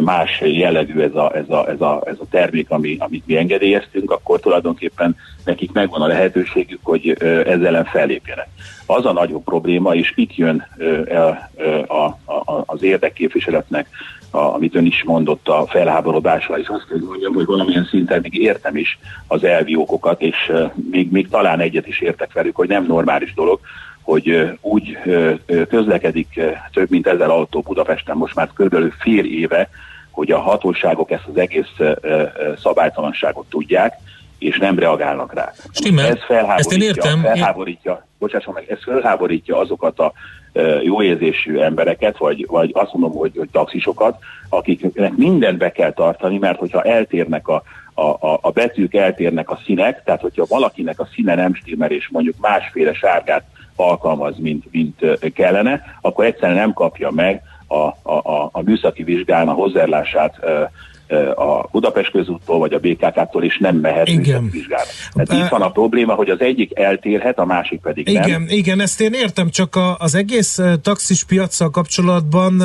[0.00, 4.10] más jellegű ez a, ez a, ez a, ez a termék, ami, amit mi engedélyeztünk,
[4.10, 8.48] akkor tulajdonképpen nekik megvan a lehetőségük, hogy ezzel ellen fellépjenek.
[8.86, 10.66] Az a nagyobb probléma, és itt jön
[11.08, 11.50] el
[11.86, 13.88] a, a, az érdekképviseletnek,
[14.36, 18.34] a, amit ön is mondott a felháborodásra, és azt kell mondjam, hogy valamilyen szinten még
[18.38, 20.52] értem is az elvi okokat, és
[20.90, 23.60] még, még talán egyet is értek velük, hogy nem normális dolog,
[24.02, 24.98] hogy úgy
[25.68, 26.40] közlekedik
[26.72, 29.68] több mint ezer autó Budapesten most már körülbelül fél éve,
[30.10, 31.76] hogy a hatóságok ezt az egész
[32.62, 33.94] szabálytalanságot tudják,
[34.38, 35.52] és nem reagálnak rá.
[35.72, 36.06] Stimmel.
[36.06, 37.20] Ez felháborítja, Ezt én értem.
[37.20, 40.12] felháborítja, bocsásson meg, ez felháborítja azokat a
[40.52, 44.18] ö, jó érzésű embereket, vagy, vagy azt mondom, hogy, hogy taxisokat,
[44.48, 47.62] akiknek mindent be kell tartani, mert hogyha eltérnek a,
[47.94, 52.08] a, a, a betűk, eltérnek a színek, tehát hogyha valakinek a színe nem stimmel, és
[52.12, 53.44] mondjuk másféle sárgát
[53.76, 59.48] alkalmaz, mint, mint kellene, akkor egyszerűen nem kapja meg a, a, a, a műszaki vizsgán
[59.48, 59.70] a
[60.40, 60.62] ö,
[61.36, 64.50] a Budapest közúttól vagy a BKK-tól, és nem mehet Igen.
[64.50, 64.84] vizsgára.
[65.12, 68.22] Tehát itt van a probléma, hogy az egyik eltérhet, a másik pedig nem.
[68.22, 72.62] Igen, igen, ezt én értem, csak a, az egész taxis piacsal kapcsolatban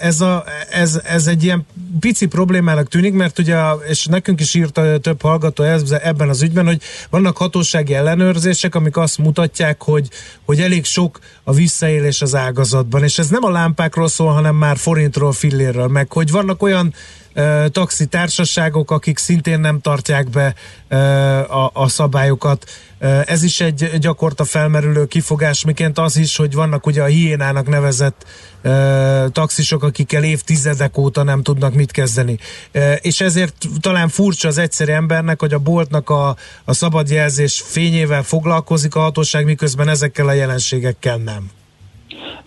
[0.00, 1.66] ez, a, ez, ez egy ilyen
[2.00, 3.56] pici problémának tűnik, mert ugye,
[3.88, 5.64] és nekünk is írta több hallgató
[6.02, 6.78] ebben az ügyben, hogy
[7.10, 10.08] vannak hatósági ellenőrzések, amik azt mutatják, hogy,
[10.44, 14.76] hogy elég sok a visszaélés az ágazatban, és ez nem a lámpákról szól, hanem már
[14.76, 16.94] forintról, fillérről, meg hogy vannak olyan
[17.36, 20.54] ö, taxi társaságok, akik szintén nem tartják be
[20.88, 22.64] ö, a, a szabályokat.
[22.98, 27.68] Ö, Ez is egy gyakorta felmerülő kifogás, miként az is, hogy vannak ugye a hiénának
[27.68, 28.24] nevezett
[28.62, 32.38] ö, taxisok, akikkel évtizedek óta nem tudnak mit kezdeni.
[32.72, 38.22] Ö, És ezért talán furcsa az egyszerű embernek, hogy a boltnak a, a szabadjelzés fényével
[38.22, 41.50] foglalkozik a hatóság, miközben ezekkel a jelenségekkel nem.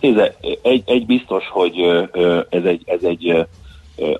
[0.00, 1.74] Nézze, egy, egy biztos, hogy
[2.50, 3.46] ez egy, ez egy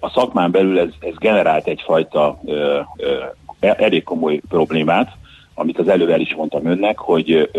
[0.01, 2.81] a szakmán belül ez, ez generált egyfajta ö,
[3.61, 5.13] elég komoly problémát,
[5.61, 7.51] amit az előbb el is mondtam önnek, hogy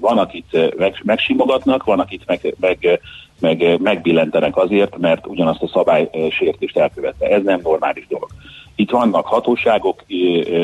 [0.00, 0.74] van, akit
[1.04, 3.00] megsimogatnak, van, akit meg, meg,
[3.40, 7.26] meg, megbillentenek azért, mert ugyanazt a szabálysértést elkövette.
[7.26, 8.28] Ez nem normális dolog.
[8.74, 10.04] Itt vannak hatóságok,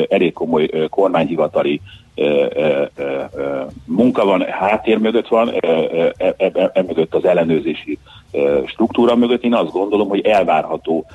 [0.09, 1.81] elég komoly kormányhivatali
[3.85, 7.97] munka van, háttér mögött van, ö, e, e, e, az ellenőrzési
[8.65, 9.43] struktúra mögött.
[9.43, 11.05] Én azt gondolom, hogy elvárható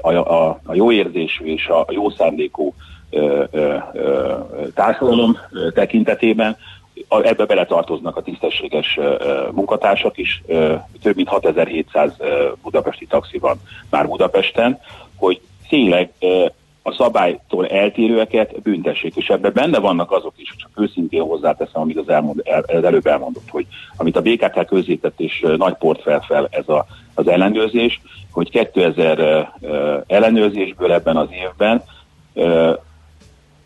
[0.00, 2.74] a, a, a jó érzésű és a jó szándékú
[4.74, 5.38] társadalom
[5.74, 6.56] tekintetében,
[7.08, 8.98] ebbe beletartoznak a tisztességes
[9.50, 10.42] munkatársak is,
[11.02, 13.60] több mint 6700 ö, budapesti taxi van
[13.90, 14.78] már Budapesten,
[15.16, 16.12] hogy tényleg
[16.82, 22.08] a szabálytól eltérőeket büntessék, és ebben benne vannak azok is, csak őszintén hozzáteszem, amit az,
[22.08, 26.68] elmond, el, az előbb elmondott, hogy amit a BKK közzétett, és nagy port felfel ez
[26.68, 28.00] a, az ellenőrzés,
[28.30, 31.82] hogy 2000 ö, ö, ellenőrzésből ebben az évben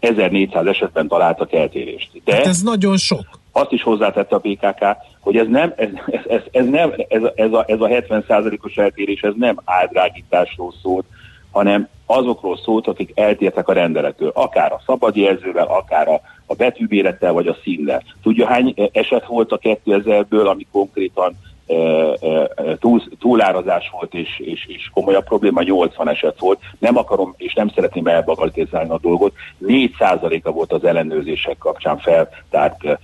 [0.01, 2.11] 1400 esetben találtak eltérést.
[2.25, 3.25] De Hát ez nagyon sok.
[3.53, 4.85] azt is hozzátette a BKK,
[5.21, 8.77] hogy ez nem, ez, ez, ez, ez nem, ez, a- ez, a, ez a 70%-os
[8.77, 11.05] eltérés, ez nem áldrágításról szólt,
[11.51, 17.47] hanem azokról szólt, akik eltértek a rendelettől, akár a szabadjelzővel, akár a, a betűmérettel, vagy
[17.47, 18.03] a színnel.
[18.23, 21.37] Tudja, hány eset volt a 2000-ből, ami konkrétan
[22.81, 26.59] túl, túlárazás volt és, és, és komolyabb probléma, 80 eset volt.
[26.79, 29.33] Nem akarom és nem szeretném elbagatelizálni a dolgot.
[29.67, 32.99] 4%-a volt az ellenőrzések kapcsán feltárt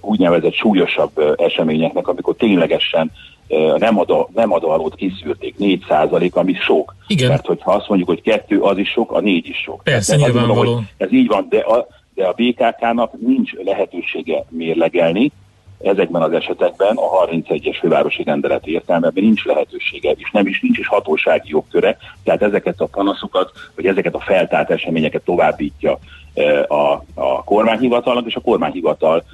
[0.00, 3.10] úgynevezett súlyosabb eseményeknek, amikor ténylegesen
[3.76, 6.94] nem, ad, nem adalót kiszűrték, 4 százalék, ami sok.
[7.06, 7.28] Igen.
[7.28, 9.80] Mert hogyha azt mondjuk, hogy kettő, az is sok, a négy is sok.
[9.84, 10.62] Persze, Tehát nyilvánvaló.
[10.62, 15.32] Mondom, ez így van, de a, de a BKK-nak nincs lehetősége mérlegelni,
[15.80, 20.86] ezekben az esetekben a 31-es fővárosi rendelet értelmében nincs lehetősége, és nem is nincs is
[20.86, 25.98] hatósági jogköre, tehát ezeket a panaszokat, vagy ezeket a feltárt eseményeket továbbítja
[26.68, 29.24] a, a kormányhivatalnak, és a kormányhivatal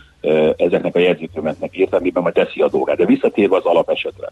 [0.56, 2.96] ezeknek a jegyzőkövetnek értelmében majd teszi a dolgát.
[2.96, 4.28] De visszatérve az alapesetre,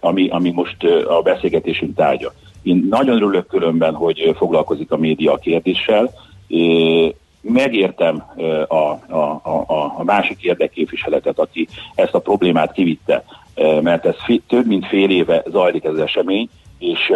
[0.00, 2.32] ami, ami most a beszélgetésünk tárgya.
[2.62, 6.10] Én nagyon örülök különben, hogy foglalkozik a média kérdéssel.
[7.48, 8.24] Megértem
[8.68, 13.24] a, a, a, a másik érdekképviseletet, aki ezt a problémát kivitte,
[13.80, 17.12] mert ez fi, több mint fél éve zajlik ez az esemény, és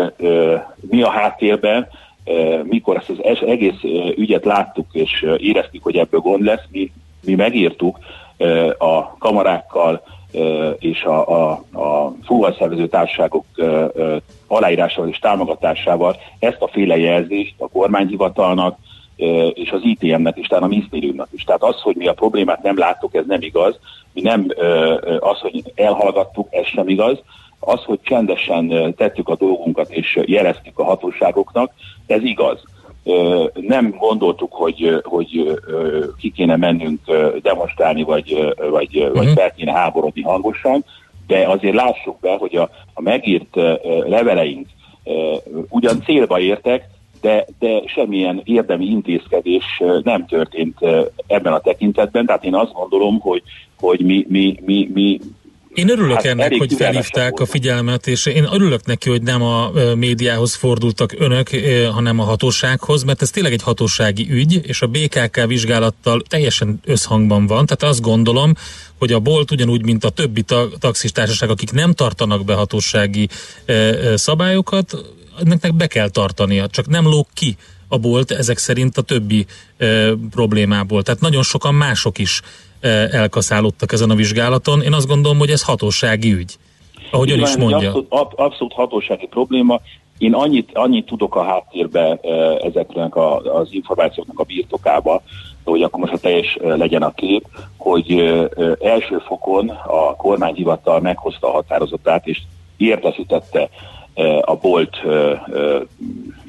[0.81, 1.89] mi a háttérben,
[2.63, 3.83] mikor ezt az egész
[4.17, 6.93] ügyet láttuk, és éreztük, hogy ebből gond lesz, mi,
[7.25, 7.99] mi megírtuk
[8.79, 10.03] a kamarákkal
[10.79, 13.45] és a, a, a fuvalszervező társaságok
[14.47, 18.79] aláírásával és támogatásával ezt a féle jelzést a kormányhivatalnak
[19.55, 21.45] és az ITM-nek is, tehát a minisztériumnak is.
[21.45, 23.79] Tehát az, hogy mi a problémát nem láttuk, ez nem igaz.
[24.13, 24.47] Mi nem
[25.19, 27.19] az, hogy elhallgattuk, ez sem igaz.
[27.59, 31.73] Az, hogy csendesen tettük a dolgunkat és jeleztük a hatóságoknak,
[32.07, 32.63] ez igaz
[33.55, 35.59] nem gondoltuk, hogy, hogy
[36.19, 37.01] ki kéne mennünk
[37.43, 39.17] demonstrálni, vagy, vagy, uh-huh.
[39.17, 40.85] vagy fel kéne háborodni hangosan,
[41.27, 43.57] de azért lássuk be, hogy a, a megírt
[44.07, 44.69] leveleink
[45.69, 46.89] ugyan célba értek,
[47.21, 50.79] de, de semmilyen érdemi intézkedés nem történt
[51.27, 53.43] ebben a tekintetben, tehát én azt gondolom, hogy,
[53.79, 55.21] hogy mi, mi, mi, mi
[55.75, 59.71] én örülök hát ennek, hogy felhívták a figyelmet, és én örülök neki, hogy nem a
[59.95, 61.49] médiához fordultak önök,
[61.93, 67.47] hanem a hatósághoz, mert ez tényleg egy hatósági ügy, és a BKK vizsgálattal teljesen összhangban
[67.47, 67.67] van.
[67.67, 68.53] Tehát azt gondolom,
[68.99, 73.29] hogy a Bolt ugyanúgy, mint a többi ta- taxistársaság, akik nem tartanak be hatósági
[74.15, 75.05] szabályokat,
[75.45, 77.57] ennek be kell tartania, csak nem lóg ki
[77.89, 79.87] a bolt ezek szerint a többi e,
[80.31, 81.03] problémából.
[81.03, 82.41] Tehát nagyon sokan mások is
[82.81, 84.83] e, elkaszálódtak ezen a vizsgálaton.
[84.83, 86.57] Én azt gondolom, hogy ez hatósági ügy.
[87.11, 87.77] Ahogy ön is mondja.
[87.77, 89.81] Abszolút, abszolút hatósági probléma.
[90.19, 92.19] Én annyit, annyit tudok a háttérbe
[92.63, 95.23] ezeknek a, az információknak a birtokába,
[95.65, 98.39] hogy akkor most a teljes legyen a kép, hogy
[98.81, 102.43] első fokon a kormányhivatal meghozta a határozatát, és
[102.77, 103.69] értesítette
[104.41, 104.97] a bolt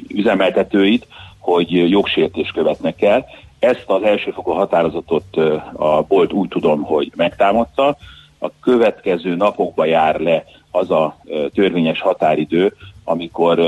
[0.07, 1.07] üzemeltetőit,
[1.39, 3.25] hogy jogsértés követnek el.
[3.59, 5.37] Ezt az elsőfokú határozatot
[5.73, 7.97] a bolt úgy tudom, hogy megtámadta.
[8.39, 11.17] A következő napokban jár le az a
[11.53, 13.59] törvényes határidő, amikor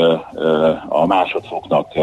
[0.88, 1.94] a másodfoknak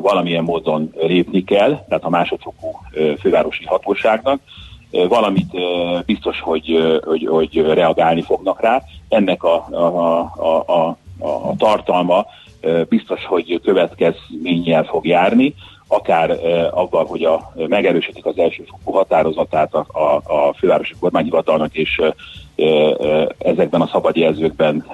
[0.00, 2.80] valamilyen módon lépni kell, tehát a másodfokú
[3.20, 4.40] fővárosi hatóságnak,
[4.90, 5.50] valamit
[6.06, 8.82] biztos, hogy, hogy, hogy reagálni fognak rá.
[9.08, 9.84] Ennek a, a,
[10.36, 12.26] a, a, a tartalma
[12.88, 15.54] biztos, hogy következménnyel fog járni,
[15.86, 16.30] akár
[16.70, 22.00] abban, hogy a, megerősítik az elsőfokú határozatát a, a, a fővárosi kormányhivatalnak, és
[23.38, 24.86] ezekben a szabadjelzőkben,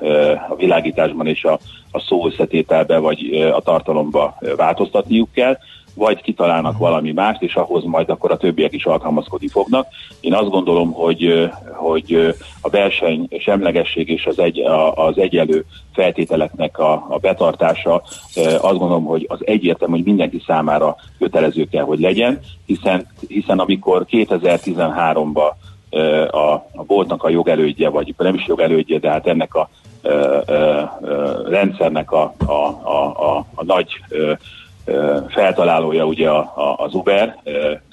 [0.49, 1.59] a világításban és a,
[1.91, 5.59] a szó összetételbe vagy a tartalomba változtatniuk kell,
[5.97, 9.87] vagy kitalálnak valami mást, és ahhoz majd akkor a többiek is alkalmazkodni fognak.
[10.21, 14.61] Én azt gondolom, hogy, hogy a verseny semlegesség és az, egy,
[14.95, 18.03] az egyelő feltételeknek a, a betartása
[18.61, 24.07] azt gondolom, hogy az egyértelmű, hogy mindenki számára kötelező kell, hogy legyen, hiszen, hiszen amikor
[24.11, 25.53] 2013-ban
[26.31, 29.69] a, a boltnak a jogelődje, vagy nem is jogelődje, de hát ennek a
[30.03, 30.83] ö, ö,
[31.49, 34.33] rendszernek a, a, a, a, a nagy ö,
[35.28, 37.37] feltalálója ugye a, az Uber,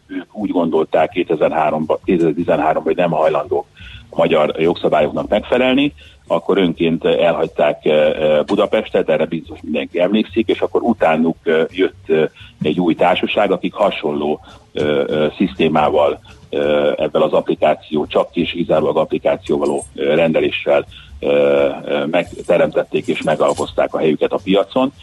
[0.07, 3.65] ők úgy gondolták 2003-ban, 2013 hogy nem hajlandók
[4.09, 5.93] a magyar jogszabályoknak megfelelni,
[6.27, 7.89] akkor önként elhagyták
[8.45, 11.37] Budapestet, erre biztos mindenki emlékszik, és akkor utánuk
[11.69, 12.29] jött
[12.61, 14.39] egy új társaság, akik hasonló
[15.37, 16.19] szisztémával
[16.95, 20.85] ebben az applikáció, csak és kizárólag applikációvaló rendeléssel
[22.05, 24.93] megteremtették és megalkozták a helyüket a piacon.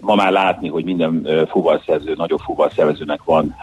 [0.00, 3.56] Ma már látni, hogy minden fuvalszerző, nagyobb fuvalszervezőnek van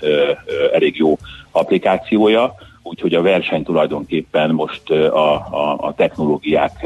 [0.74, 1.18] elég jó
[1.52, 2.56] applikációja,
[2.90, 6.86] úgyhogy a verseny tulajdonképpen most a, a, a technológiák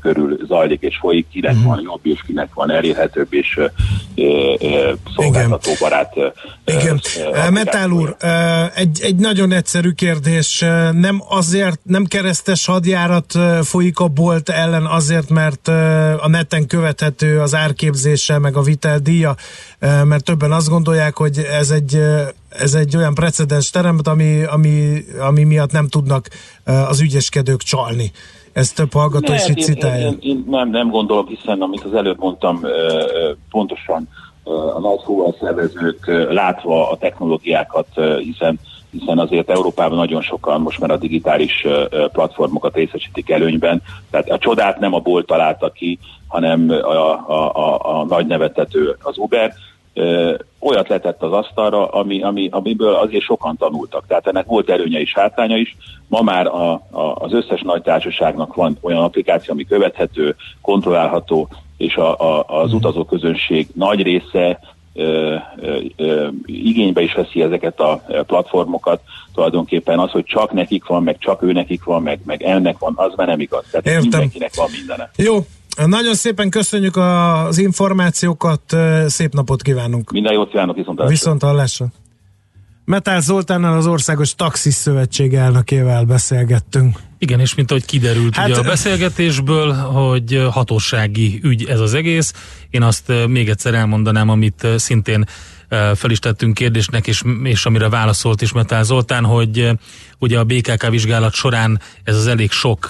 [0.00, 1.66] körül zajlik és folyik, kinek uh-huh.
[1.66, 3.60] van jobb és kinek van elérhetőbb és
[5.14, 6.14] szolgáltatóbarát.
[6.64, 7.00] Igen.
[7.50, 8.16] Metál úr,
[8.74, 10.64] egy, egy nagyon egyszerű kérdés.
[10.92, 13.32] Nem azért, nem keresztes hadjárat
[13.62, 15.68] folyik a bolt ellen azért, mert
[16.18, 19.34] a neten követhető az árképzése, meg a viteldíja,
[19.80, 22.00] mert többen azt gondolják, hogy ez egy
[22.48, 26.28] ez egy olyan precedens teremt, ami, ami, ami miatt nem tudnak
[26.64, 28.10] az ügyeskedők csalni.
[28.52, 30.06] Ez több hallgató is itt citálja.
[30.06, 32.60] Én, én, én nem, nem gondolom, hiszen amit az előbb mondtam,
[33.50, 34.08] pontosan
[34.74, 35.00] a nagy
[35.40, 37.86] szervezők látva a technológiákat,
[38.18, 38.58] hiszen
[38.90, 41.66] hiszen azért Európában nagyon sokan most már a digitális
[42.12, 43.82] platformokat részesítik előnyben.
[44.10, 48.96] Tehát a csodát nem a bolt találta ki, hanem a, a, a, a nagy nevetető
[49.02, 49.54] az Uber
[50.60, 54.06] olyat letett az asztalra, ami, ami, amiből azért sokan tanultak.
[54.06, 55.76] Tehát ennek volt előnye és hátránya is.
[56.08, 61.96] Ma már a, a, az összes nagy társaságnak van olyan applikáció, ami követhető, kontrollálható, és
[61.96, 64.58] a, a, az utazóközönség nagy része
[66.44, 69.00] igénybe is veszi ezeket a platformokat,
[69.34, 72.92] tulajdonképpen az, hogy csak nekik van, meg csak ő nekik van, meg, meg ennek van,
[72.96, 73.64] az már nem igaz.
[73.70, 74.02] Tehát Értem.
[74.02, 75.10] mindenkinek van mindene.
[75.16, 75.36] Jó,
[75.86, 78.62] nagyon szépen köszönjük az információkat,
[79.06, 80.10] szép napot kívánunk.
[80.10, 81.18] Minden jót kívánok, viszont hallásra.
[81.18, 81.86] Viszont hallásra.
[82.86, 86.98] Metál Zoltánnal az Országos Taxis Szövetség elnökével beszélgettünk.
[87.18, 92.32] Igen, és mint ahogy kiderült hát, ugye a beszélgetésből, hogy hatósági ügy ez az egész.
[92.70, 95.24] Én azt még egyszer elmondanám, amit szintén
[95.94, 99.70] fel is tettünk kérdésnek, és, és amire válaszolt is Metál Zoltán, hogy
[100.18, 102.86] ugye a BKK vizsgálat során ez az elég sok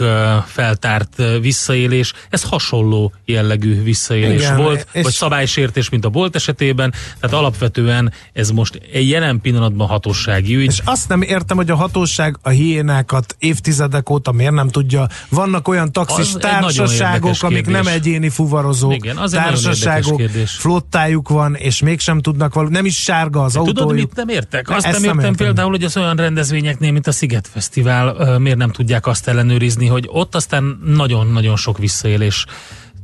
[0.47, 7.37] feltárt visszaélés, ez hasonló jellegű visszaélés Igen, volt, vagy szabálysértés, mint a bolt esetében, tehát
[7.37, 10.65] alapvetően ez most egy jelen pillanatban hatósági ügy.
[10.65, 15.07] És azt nem értem, hogy a hatóság a hiénákat évtizedek óta miért nem tudja.
[15.29, 17.85] Vannak olyan taxis az társaságok, amik kérdés.
[17.85, 23.43] nem egyéni fuvarozók, Igen, az társaságok, flottájuk van, és mégsem tudnak valami, nem is sárga
[23.43, 23.73] az autó.
[23.73, 24.71] Tudod, mit nem értek?
[24.71, 28.59] Azt nem, nem értem, értem például, hogy az olyan rendezvényeknél, mint a Sziget Fesztivál miért
[28.59, 32.45] nem tudják azt ellenőrizni, hogy ott aztán nagyon-nagyon sok visszaélés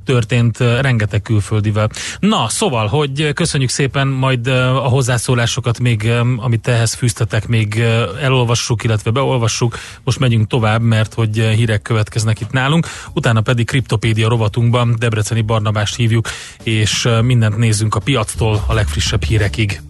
[0.04, 1.88] történt rengeteg külföldivel.
[2.18, 7.82] Na, szóval, hogy köszönjük szépen, majd a hozzászólásokat még, amit ehhez fűztetek, még
[8.20, 9.78] elolvassuk, illetve beolvassuk.
[10.04, 12.86] Most megyünk tovább, mert hogy hírek következnek itt nálunk.
[13.12, 16.28] Utána pedig Kriptopédia rovatunkban Debreceni Barnabást hívjuk,
[16.62, 19.80] és mindent nézzünk a piactól a legfrissebb hírekig.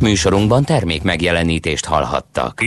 [0.00, 2.60] Műsorunkban termék megjelenítést hallhattak.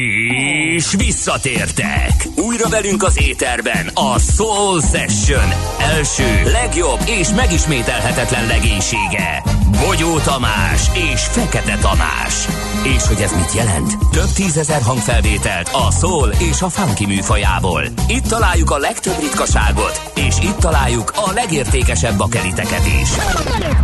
[0.76, 2.28] És visszatértek!
[2.36, 5.49] Újra velünk az éterben a Soul Session
[5.80, 9.44] első, legjobb és megismételhetetlen legénysége.
[9.86, 12.48] Bogyó Tamás és Fekete Tamás.
[12.95, 13.98] És hogy ez mit jelent?
[14.12, 17.84] Több tízezer hangfelvételt a soul és a funky műfajából.
[18.08, 23.10] Itt találjuk a legtöbb ritkaságot, és itt találjuk a legértékesebb bakeliteket is.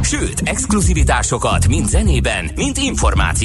[0.02, 3.36] Sőt, exkluzivitásokat mind zenében, mind információban.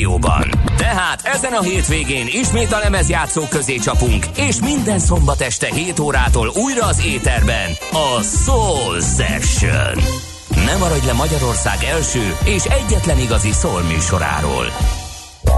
[0.76, 6.52] Tehát ezen a hétvégén ismét a lemezjátszók közé csapunk, és minden szombat este 7 órától
[6.54, 10.02] újra az éterben a Soul Session.
[10.64, 14.66] Nem maradj le Magyarország első és egyetlen igazi szól műsoráról.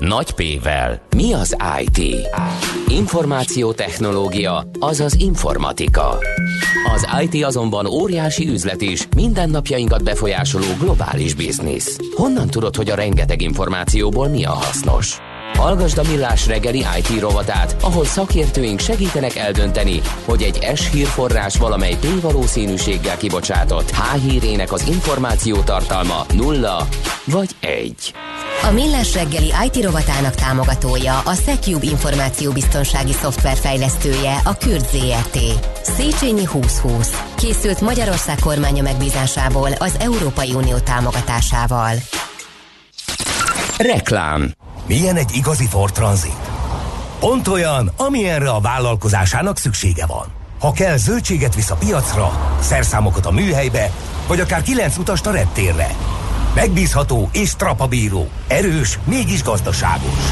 [0.00, 1.00] nagy P-vel.
[1.16, 2.28] Mi az IT?
[2.88, 6.18] Információtechnológia, azaz informatika.
[6.94, 11.98] Az IT azonban óriási üzlet is, mindennapjainkat befolyásoló globális biznisz.
[12.16, 15.18] Honnan tudod, hogy a rengeteg információból mi a hasznos?
[15.56, 21.96] Hallgasd a Millás reggeli IT rovatát, ahol szakértőink segítenek eldönteni, hogy egy S hírforrás valamely
[22.00, 26.86] P valószínűséggel kibocsátott H hírének az információ tartalma nulla
[27.24, 28.12] vagy egy.
[28.62, 35.38] A Millás reggeli IT rovatának támogatója a Secube információbiztonsági szoftver fejlesztője a Kürt ZRT.
[35.82, 37.22] Széchenyi 2020.
[37.36, 41.94] Készült Magyarország kormánya megbízásából az Európai Unió támogatásával.
[43.78, 44.54] Reklám
[44.90, 46.50] milyen egy igazi Ford Transit?
[47.18, 50.26] Pont olyan, amilyenre a vállalkozásának szüksége van.
[50.60, 53.90] Ha kell, zöldséget visz a piacra, szerszámokat a műhelybe,
[54.26, 55.94] vagy akár kilenc utast a reptérre.
[56.54, 60.22] Megbízható és trapabíró, erős, mégis gazdaságos.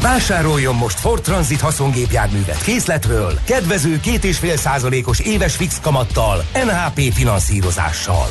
[0.00, 8.26] Vásároljon most Ford Transit haszongépjárművet készletről, kedvező 2,5 százalékos éves fix kamattal, NHP finanszírozással.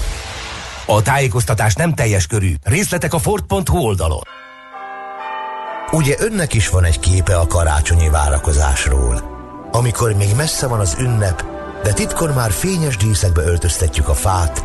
[0.86, 2.54] A tájékoztatás nem teljes körű.
[2.64, 4.43] Részletek a Ford.hu oldalon.
[5.94, 9.24] Ugye önnek is van egy képe a karácsonyi várakozásról.
[9.72, 11.44] Amikor még messze van az ünnep,
[11.84, 14.64] de titkon már fényes díszekbe öltöztetjük a fát,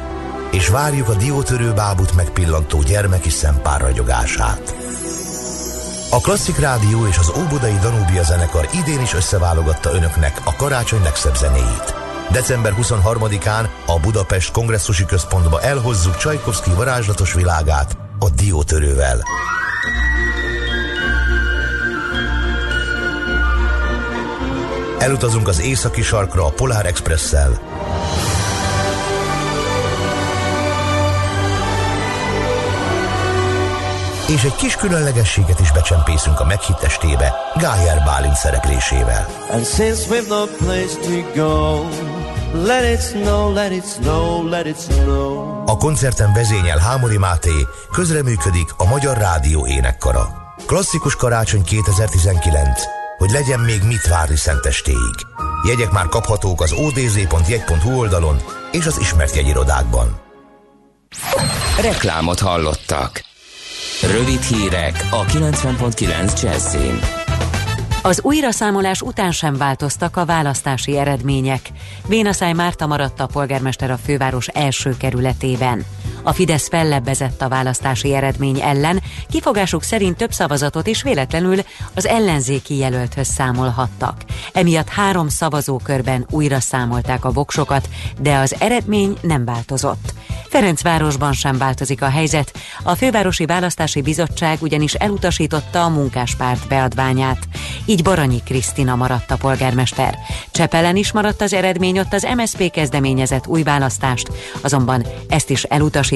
[0.51, 4.75] és várjuk a diótörő bábut megpillantó gyermeki szempár ragyogását.
[6.11, 11.37] A Klasszik Rádió és az Óbudai Danúbia zenekar idén is összeválogatta önöknek a karácsony legszebb
[11.37, 11.95] zenéit.
[12.31, 19.23] December 23-án a Budapest Kongresszusi Központba elhozzuk Csajkovszki varázslatos világát a diótörővel.
[24.99, 27.61] Elutazunk az északi sarkra a Polar Expressel.
[34.29, 39.27] És egy kis különlegességet is becsempészünk a meghittestébe Gájer Bálint szereplésével.
[39.51, 41.85] And since we've no place to go,
[42.65, 45.63] let it snow, let it snow, let it snow.
[45.67, 50.29] A koncerten vezényel Hámori Máté, közreműködik a Magyar Rádió énekkara.
[50.67, 55.15] Klasszikus karácsony 2019, hogy legyen még mit várni szentestéig.
[55.67, 58.37] Jegyek már kaphatók az odz.jegy.hu oldalon
[58.73, 60.21] és az ismert jegyirodákban.
[61.81, 63.25] Reklámot hallottak.
[64.03, 67.01] Rövid hírek a 90.9 Jazzin.
[68.03, 71.61] Az újraszámolás után sem változtak a választási eredmények.
[72.07, 75.85] Vénaszály Márta maradt a polgármester a főváros első kerületében.
[76.29, 81.59] A Fidesz fellebbezett a választási eredmény ellen, kifogásuk szerint több szavazatot is véletlenül
[81.95, 84.25] az ellenzéki jelölthöz számolhattak.
[84.53, 87.89] Emiatt három szavazókörben újra számolták a voksokat,
[88.21, 90.15] de az eredmény nem változott.
[90.49, 92.53] Ferencvárosban sem változik a helyzet.
[92.83, 97.39] A Fővárosi Választási Bizottság ugyanis elutasította a munkáspárt beadványát.
[97.85, 100.19] Így Baranyi Krisztina maradt a polgármester.
[100.51, 104.31] Csepelen is maradt az eredmény, ott az MSZP kezdeményezett új választást,
[104.61, 105.63] azonban ezt is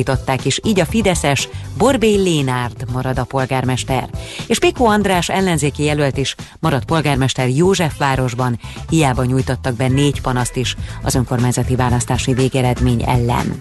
[0.08, 1.48] elutasították, és így a Fideszes
[1.78, 4.08] Borbé Lénárd marad a polgármester.
[4.46, 8.58] És Pikó András ellenzéki jelölt is maradt polgármester Józsefvárosban,
[8.88, 13.60] hiába nyújtottak be négy panaszt is az önkormányzati választási végeredmény ellen.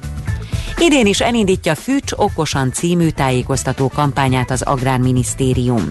[0.78, 5.90] Idén is elindítja Fűcs Okosan című tájékoztató kampányát az Agrárminisztérium.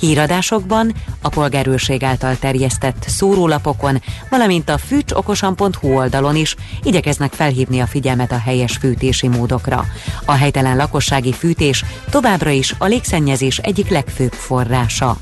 [0.00, 8.32] Híradásokban, a polgárőrség által terjesztett szórólapokon, valamint a fűcsokosan.hu oldalon is igyekeznek felhívni a figyelmet
[8.32, 9.84] a helyes fűtési módokra.
[10.24, 15.16] A helytelen lakossági fűtés továbbra is a légszennyezés egyik legfőbb forrása.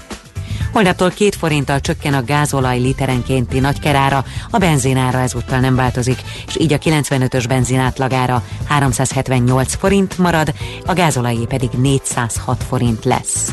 [0.72, 6.72] Holnaptól két forinttal csökken a gázolaj literenkénti nagykerára, a benzinára ezúttal nem változik, és így
[6.72, 10.54] a 95-ös benzinátlagára 378 forint marad,
[10.86, 13.52] a gázolajé pedig 406 forint lesz.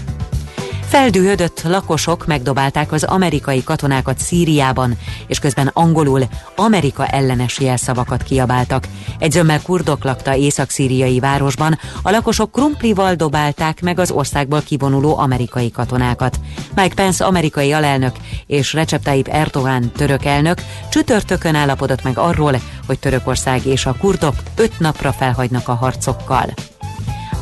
[0.91, 4.97] Feldühödött lakosok megdobálták az amerikai katonákat Szíriában,
[5.27, 6.22] és közben angolul
[6.55, 8.88] Amerika ellenes jelszavakat kiabáltak.
[9.19, 15.72] Egy zömmel kurdok lakta észak-szíriai városban, a lakosok krumplival dobálták meg az országból kivonuló amerikai
[15.72, 16.39] katonákat.
[16.76, 18.15] Mike Pence amerikai alelnök
[18.45, 24.35] és Recep Tayyip Erdogan török elnök csütörtökön állapodott meg arról, hogy Törökország és a kurdok
[24.55, 26.53] öt napra felhagynak a harcokkal.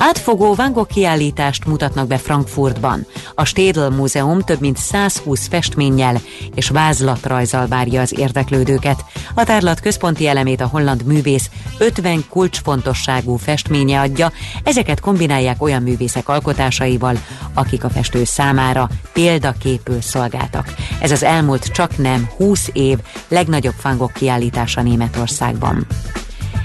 [0.02, 3.06] Átfogó Van Gogh kiállítást mutatnak be Frankfurtban.
[3.36, 6.22] A Städel Múzeum több mint 120 festménnyel
[6.56, 9.06] és vázlatrajzal várja az érdeklődőket.
[9.36, 14.32] A tárlat központi elemét a holland művész 50 kulcsfontosságú festménye adja,
[14.64, 17.18] ezeket kombinálják olyan művészek alkotásaival,
[17.54, 20.74] akik a festő számára példaképül szolgáltak.
[21.02, 22.98] Ez az elmúlt csak nem 20 év
[23.28, 25.88] legnagyobb Van Gogh kiállítása Németországban.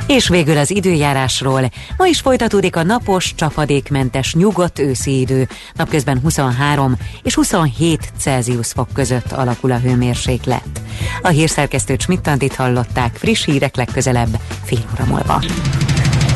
[0.07, 1.71] És végül az időjárásról.
[1.97, 5.49] Ma is folytatódik a napos, csapadékmentes, nyugodt őszi idő.
[5.75, 10.81] Napközben 23 és 27 Celsius fok között alakul a hőmérséklet.
[11.23, 15.43] A hírszerkesztő Csmittandit hallották friss hírek legközelebb fél óra múlva.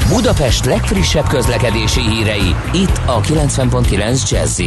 [0.09, 4.61] Budapest legfrissebb közlekedési hírei itt a 90.9 jazz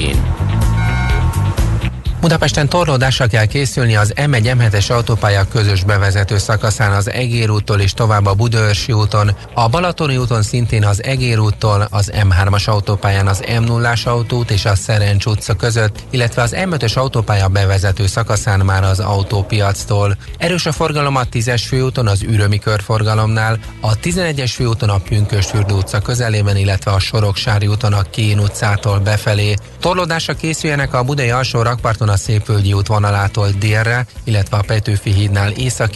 [2.22, 7.94] Budapesten torlódásra kell készülni az M1 M7-es autópálya közös bevezető szakaszán az Egér úttól és
[7.94, 13.44] tovább a Budőrsi úton, a Balatoni úton szintén az Egér úttól, az M3-as autópályán az
[13.46, 19.00] M0-as autót és a Szerencs utca között, illetve az M5-ös autópálya bevezető szakaszán már az
[19.00, 20.18] autópiactól.
[20.38, 26.00] Erős a forgalom a 10-es főúton az Ürömi körforgalomnál, a 11-es főúton a Pünkösfürdő utca
[26.00, 29.56] közelében, illetve a Soroksári úton a Kén utcától befelé.
[29.82, 35.96] Torlódásra készüljenek a Budai alsó rakparton a Szépvölgyi útvonalától délre, illetve a Petőfi hídnál észak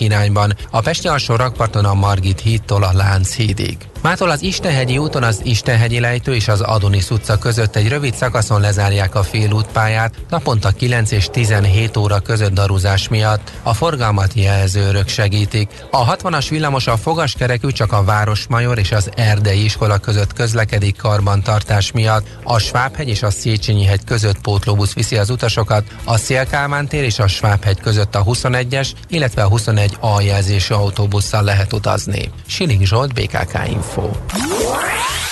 [0.72, 3.78] a Pesti alsó rakparton a Margit hídtól a Lánchídig.
[4.06, 8.61] Mától az Istenhegyi úton az Istenhegyi lejtő és az Adonis utca között egy rövid szakaszon
[8.61, 13.52] lezárják a félútpályát, naponta 9 és 17 óra között daruzás miatt.
[13.64, 15.69] A forgalmat jelzőrök segítik.
[15.91, 21.91] A 60-as villamos a fogaskerekű csak a Városmajor és az Erdei iskola között közlekedik karbantartás
[21.91, 22.27] miatt.
[22.44, 27.19] A Svábhegy és a Széchenyi hegy között pótlóbusz viszi az utasokat, a Szélkálmán tér és
[27.19, 32.32] a Svábhegy között a 21-es, illetve a 21 A jelzésű autóbusszal lehet utazni.
[32.48, 33.95] Siling Zsolt, BKK Info.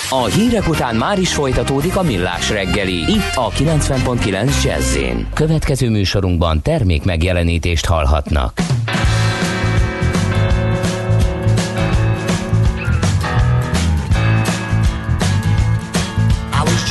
[0.09, 4.97] A hírek után már is folytatódik a millás reggeli, itt a 90.9 jazz
[5.33, 8.61] Következő műsorunkban termék megjelenítést hallhatnak.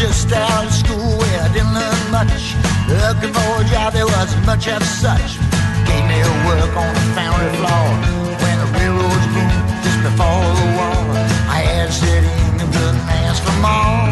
[0.03, 2.57] Just out of school where I didn't learn much.
[2.89, 5.39] Looking for a job, there wasn't much of such.
[5.87, 7.87] Gave me a work on the foundry floor
[8.43, 10.72] when the railroads boomed just before the
[12.01, 14.09] in and couldn't ask for more.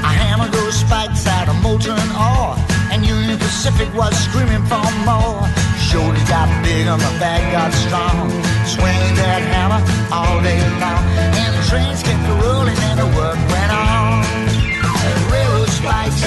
[0.00, 2.56] I hammered those spikes out of molten ore,
[2.88, 5.44] and Union Pacific was screaming for more.
[5.76, 8.32] Shoulders got big and my back got strong.
[8.64, 11.04] Swinging that hammer all day long,
[11.36, 14.24] and the trains kept rolling and the work went on.
[15.28, 16.24] Railroad spikes,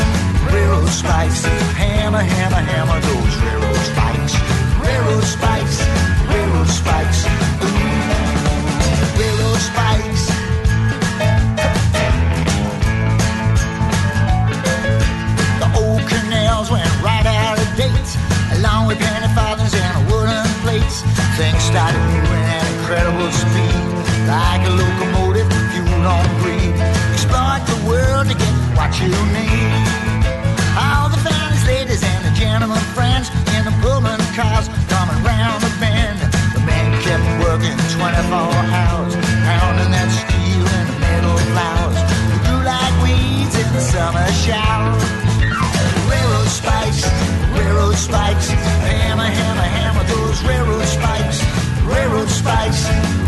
[0.53, 1.41] railroad spikes,
[1.81, 4.33] hammer, hammer, hammer those railroad spikes.
[4.85, 5.77] Railroad spikes,
[6.29, 7.48] railroad spikes,
[21.39, 23.79] Things started moving at incredible speed,
[24.27, 26.75] like a locomotive fueled on greed.
[27.15, 29.71] Exploit the world to get what you need.
[30.75, 35.71] All the fancy ladies and the gentlemen friends in the Pullman cars coming round the
[35.79, 36.19] bend.
[36.51, 39.15] The men kept working 24 hours,
[39.47, 42.03] pounding that steel in the metal flowers.
[42.35, 44.91] They grew like weeds in the summer shower.
[46.03, 47.07] Railroad spikes,
[47.55, 48.51] railroad spikes,
[48.91, 50.88] hammer, hammer, hammer those railroad
[52.39, 52.81] spikes.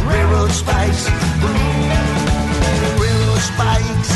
[0.08, 1.04] Railroad spikes,
[3.02, 4.10] railroad spikes,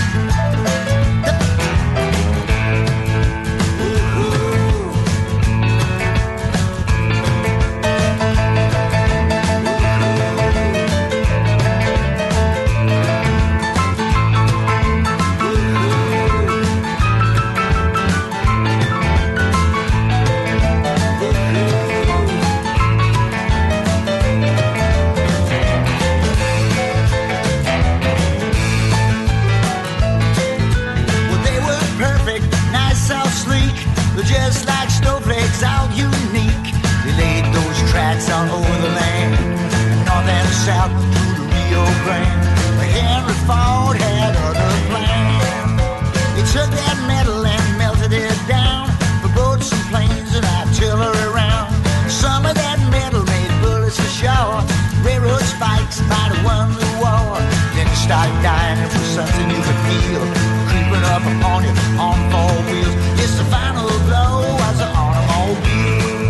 [58.05, 60.21] You dying, it was something you could feel
[60.69, 62.93] creeping up upon you on four wheels.
[63.17, 66.29] It's the final blow as an automobile.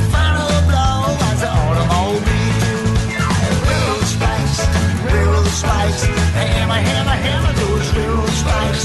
[0.00, 2.80] The final blow as automobile.
[3.68, 4.56] Railroad spikes,
[5.04, 6.02] railroad spikes,
[6.32, 8.84] hammer, hammer, those railroad spikes.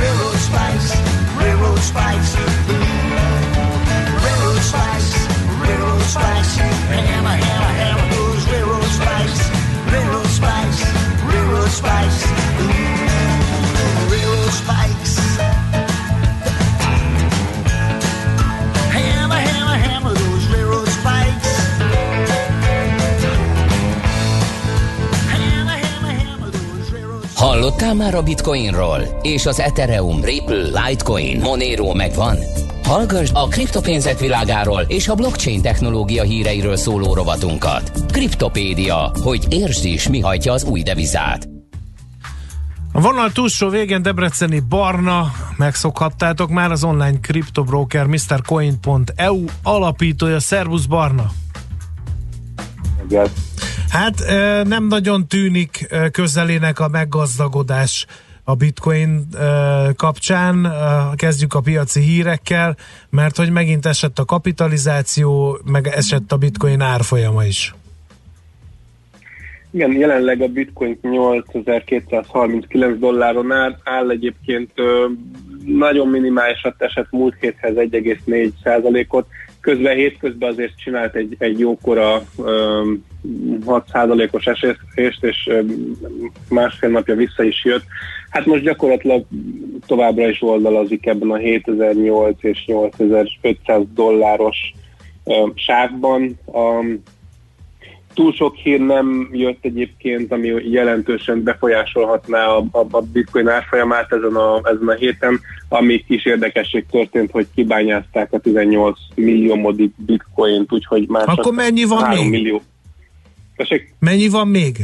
[0.00, 0.88] Railroad spikes,
[1.36, 2.30] railroad spikes.
[4.24, 5.12] Railroad spikes,
[5.60, 8.05] railroad spikes, hammer, hammer
[27.36, 29.18] Hallottál már a Bitcoinról?
[29.22, 32.36] És az Ethereum, Ripple, Litecoin, Monero megvan?
[32.84, 37.90] Hallgassd a kriptopénzek világáról és a blockchain technológia híreiről szóló rovatunkat.
[38.12, 41.55] Kriptopédia, hogy értsd is, mi hajtja az új devizát.
[42.96, 50.40] A vonal túlsó végén Debreceni Barna, megszokhattátok már az online kriptobroker MrCoin.eu alapítója.
[50.40, 51.30] Szervusz Barna!
[53.04, 53.28] Igen.
[53.88, 54.24] Hát
[54.64, 58.06] nem nagyon tűnik közelének a meggazdagodás
[58.44, 59.28] a bitcoin
[59.96, 60.72] kapcsán.
[61.14, 62.76] Kezdjük a piaci hírekkel,
[63.10, 67.74] mert hogy megint esett a kapitalizáció, meg esett a bitcoin árfolyama is.
[69.76, 74.70] Igen, jelenleg a bitcoin 8239 dolláron áll, áll egyébként
[75.64, 79.26] nagyon minimálisat esett múlt héthez 1,4 százalékot,
[79.60, 83.04] közben hétközben azért csinált egy, egy jókora um,
[83.66, 85.96] 6%-os esést, és um,
[86.48, 87.84] másfél napja vissza is jött.
[88.30, 89.24] Hát most gyakorlatilag
[89.86, 94.56] továbbra is oldalazik ebben a 7008 és 8500 dolláros
[95.24, 96.38] um, sávban.
[96.44, 97.02] Um,
[98.16, 104.34] túl sok hír nem jött egyébként, ami jelentősen befolyásolhatná a, a, a bitcoin árfolyamát ezen
[104.34, 110.72] a, ezen a héten, ami kis érdekesség történt, hogy kibányázták a 18 millió modik bitcoint,
[110.72, 112.30] úgyhogy már Akkor mennyi van 3 még?
[112.30, 112.62] millió.
[113.56, 113.94] Tessék?
[113.98, 114.76] Mennyi van még?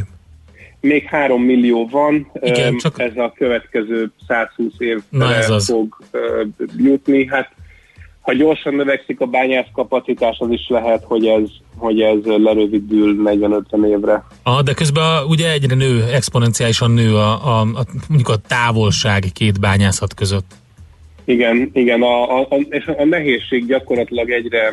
[0.81, 5.67] Még 3 millió van, Igen, Öm, csak- ez a következő 120 évre Na, ez az.
[5.71, 6.45] fog ö,
[6.77, 7.27] jutni.
[7.27, 7.51] Hát
[8.23, 13.87] ha gyorsan növekszik a bányász kapacitás, az is lehet, hogy ez, hogy ez lerövidül 40-50
[13.87, 14.25] évre.
[14.43, 19.25] Ah, de közben a- ugye egyre nő, exponenciálisan nő a, a, a, mondjuk a távolság
[19.35, 20.55] két bányászat között.
[21.25, 24.73] Igen, igen, a, a, a, és a nehézség gyakorlatilag egyre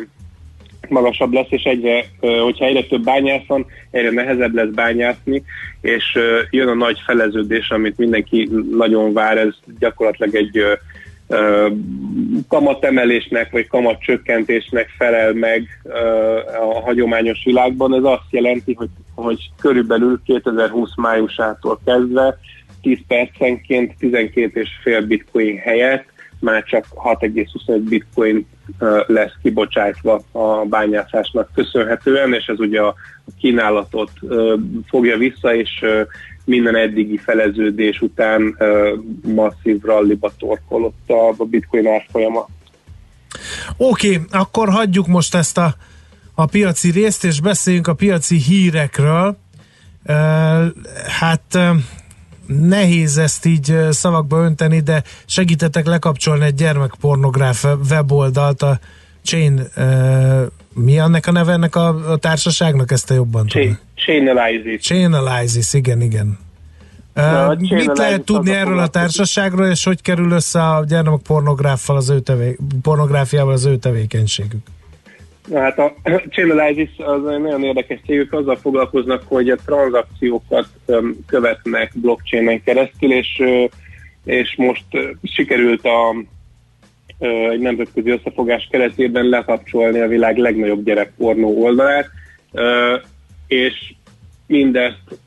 [0.88, 5.42] magasabb lesz, és egyre, hogyha egyre több bányász van, egyre nehezebb lesz bányászni,
[5.80, 6.04] és
[6.50, 10.64] jön a nagy feleződés, amit mindenki nagyon vár, ez gyakorlatilag egy
[12.48, 15.80] kamatemelésnek, vagy kamatcsökkentésnek felel meg
[16.60, 17.94] a hagyományos világban.
[17.94, 22.38] Ez azt jelenti, hogy, hogy körülbelül 2020 májusától kezdve
[22.82, 26.04] 10 percenként 12,5 bitcoin helyett
[26.40, 28.46] már csak 6,25 bitcoin
[29.06, 32.94] lesz kibocsátva a bányászásnak köszönhetően, és ez ugye a
[33.40, 34.10] kínálatot
[34.88, 35.84] fogja vissza, és
[36.50, 38.56] minden eddigi feleződés után
[39.22, 42.48] masszív ralliba torkolott a, bitcoin árfolyama.
[43.76, 45.74] Oké, okay, akkor hagyjuk most ezt a,
[46.34, 49.36] a piaci részt, és beszéljünk a piaci hírekről.
[51.20, 51.58] Hát
[52.46, 58.78] nehéz ezt így szavakba önteni, de segítetek lekapcsolni egy gyermekpornográf weboldalt, a
[59.22, 59.60] Chain,
[60.74, 63.78] mi annak a neve ennek a, a társaságnak, ezt te jobban tudod?
[63.94, 64.80] Chainalysis.
[64.80, 66.38] Chainalysis, igen, igen.
[67.16, 70.84] Uh, Na, a mit lehet tudni a erről a társaságról, és hogy kerül össze a
[70.84, 74.66] gyermek pornográffal az ő tevé, pornográfiával az ő tevékenységük?
[75.46, 75.94] Na hát a
[76.30, 80.68] Chainalysis az egy nagyon érdekes cégük, azzal foglalkoznak, hogy a tranzakciókat
[81.26, 83.42] követnek blockchainen keresztül, és,
[84.24, 84.84] és most
[85.22, 86.14] sikerült a,
[87.20, 92.10] egy nemzetközi összefogás keretében lekapcsolni a világ legnagyobb gyerekpornó oldalát,
[93.46, 93.94] és
[94.46, 95.18] mindezt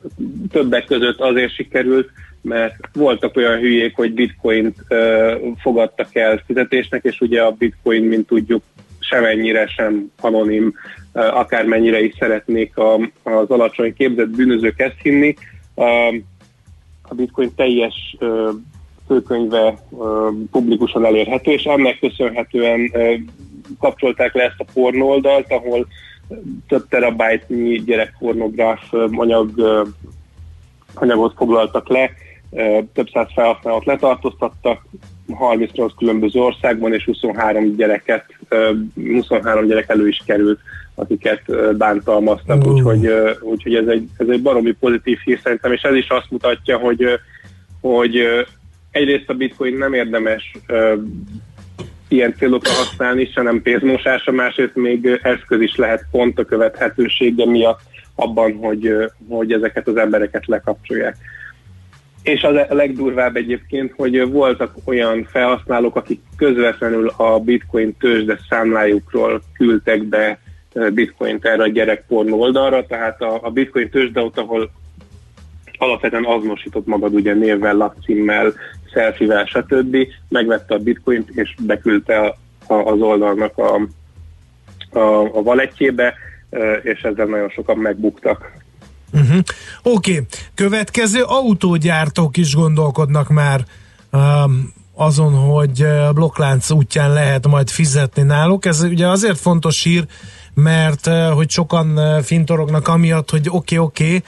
[0.50, 2.10] többek között azért sikerült,
[2.42, 4.76] mert voltak olyan hülyék, hogy bitcoint
[5.60, 8.62] fogadtak el fizetésnek, és ugye a bitcoin, mint tudjuk,
[9.00, 10.74] semennyire sem anonim,
[11.12, 12.72] akármennyire is szeretnék
[13.22, 15.34] az alacsony képzett bűnözők ezt hinni.
[17.08, 18.16] A bitcoin teljes
[19.06, 19.78] főkönyve
[20.50, 22.92] publikusan elérhető, és ennek köszönhetően
[23.80, 25.86] kapcsolták le ezt a pornó oldalt, ahol
[26.68, 29.50] több terabájtnyi gyerekpornográf anyag,
[30.94, 32.10] anyagot foglaltak le,
[32.92, 34.82] több száz felhasználót letartóztattak,
[35.32, 40.60] 38 különböző országban, és 23 gyereket, ö, 23 gyerek elő is került,
[40.94, 45.94] akiket bántalmaztak, úgyhogy, ö, úgyhogy ez, egy, ez egy baromi pozitív hír szerintem, és ez
[45.94, 47.04] is azt mutatja, hogy,
[47.80, 48.46] hogy
[48.94, 50.94] egyrészt a bitcoin nem érdemes ö,
[52.08, 57.80] ilyen célokra használni, se nem pénzmosásra, másrészt még eszköz is lehet pont a követhetősége miatt
[58.14, 58.94] abban, hogy,
[59.28, 61.16] hogy ezeket az embereket lekapcsolják.
[62.22, 70.02] És a legdurvább egyébként, hogy voltak olyan felhasználók, akik közvetlenül a bitcoin tőzsde számlájukról küldtek
[70.02, 70.38] be
[70.92, 74.70] bitcoint erre a gyerekpornó oldalra, tehát a, a bitcoin tőzsde ott, ahol
[75.78, 78.52] alapvetően azonosított magad ugye névvel, lakcímmel,
[78.92, 79.96] selfivel, stb.
[80.28, 82.36] Megvette a bitcoint és beküldte a,
[82.66, 83.74] a, az oldalnak a,
[84.98, 86.14] a, a valetjébe,
[86.50, 88.52] ö, és ezzel nagyon sokan megbuktak.
[89.12, 89.38] Uh-huh.
[89.82, 90.26] Oké, okay.
[90.54, 93.64] következő autógyártók is gondolkodnak már
[94.12, 98.64] um, azon, hogy blokklánc útján lehet majd fizetni náluk.
[98.64, 100.06] Ez ugye azért fontos hír,
[100.54, 104.22] mert hogy sokan fintorognak amiatt, hogy oké, okay, oké, okay,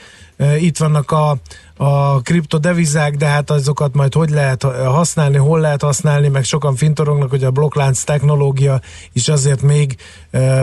[0.59, 1.37] itt vannak a,
[1.77, 7.29] a kriptodevizák, de hát azokat majd hogy lehet használni, hol lehet használni, meg sokan fintorognak,
[7.29, 8.79] hogy a blokklánc technológia
[9.13, 9.95] is azért még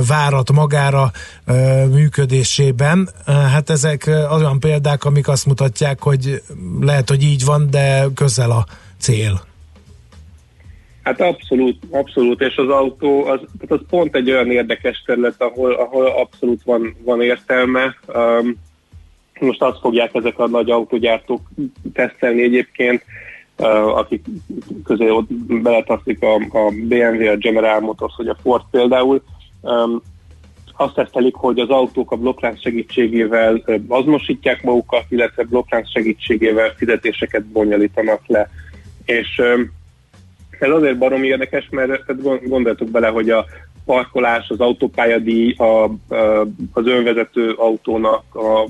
[0.08, 1.10] várat magára
[1.90, 3.08] működésében.
[3.26, 6.42] Hát ezek olyan példák, amik azt mutatják, hogy
[6.80, 8.66] lehet, hogy így van, de közel a
[8.98, 9.40] cél.
[11.02, 15.72] Hát abszolút, abszolút, és az autó, az, tehát az pont egy olyan érdekes terület, ahol,
[15.72, 17.96] ahol abszolút van, van értelme.
[18.06, 18.56] Um,
[19.40, 21.40] most azt fogják ezek a nagy autógyártók
[21.92, 23.04] tesztelni egyébként,
[23.94, 24.24] akik
[24.84, 25.32] közé ott
[25.62, 29.22] beletaszik a, a BMW, a General Motors, vagy a Ford például,
[30.76, 38.20] azt tesztelik, hogy az autók a blokklánc segítségével azonosítják magukat, illetve blokklánc segítségével fizetéseket bonyolítanak
[38.26, 38.50] le.
[39.04, 39.42] És
[40.58, 43.44] ez azért barom érdekes, mert tehát gond- gondoljatok bele, hogy a
[43.84, 45.84] parkolás, az autópályadíj, a,
[46.72, 48.68] az önvezető autónak a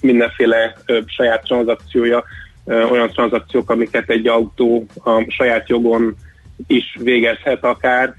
[0.00, 0.76] mindenféle
[1.06, 2.24] saját tranzakciója,
[2.64, 6.16] olyan tranzakciók, amiket egy autó a saját jogon
[6.66, 8.14] is végezhet akár,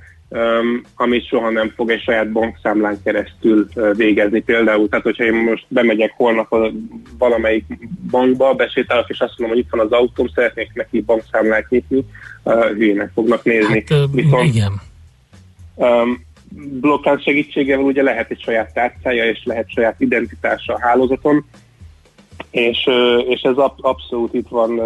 [0.96, 4.90] amit soha nem fog egy saját bankszámlán keresztül végezni például.
[4.90, 6.72] Tehát, hogyha én most bemegyek holnap a
[7.18, 7.66] valamelyik
[8.10, 12.06] bankba, besétálok, és azt mondom, hogy itt van az autóm, szeretnék neki bankszámlát nyitni,
[12.44, 13.84] hülyének fognak nézni.
[13.88, 14.82] Hát, Viszont, igen.
[15.76, 16.26] Um,
[16.56, 21.46] blokklánc segítségével ugye lehet egy saját tárcája, és lehet saját identitása a hálózaton,
[22.52, 22.90] és,
[23.28, 24.82] és ez ab, abszolút itt van,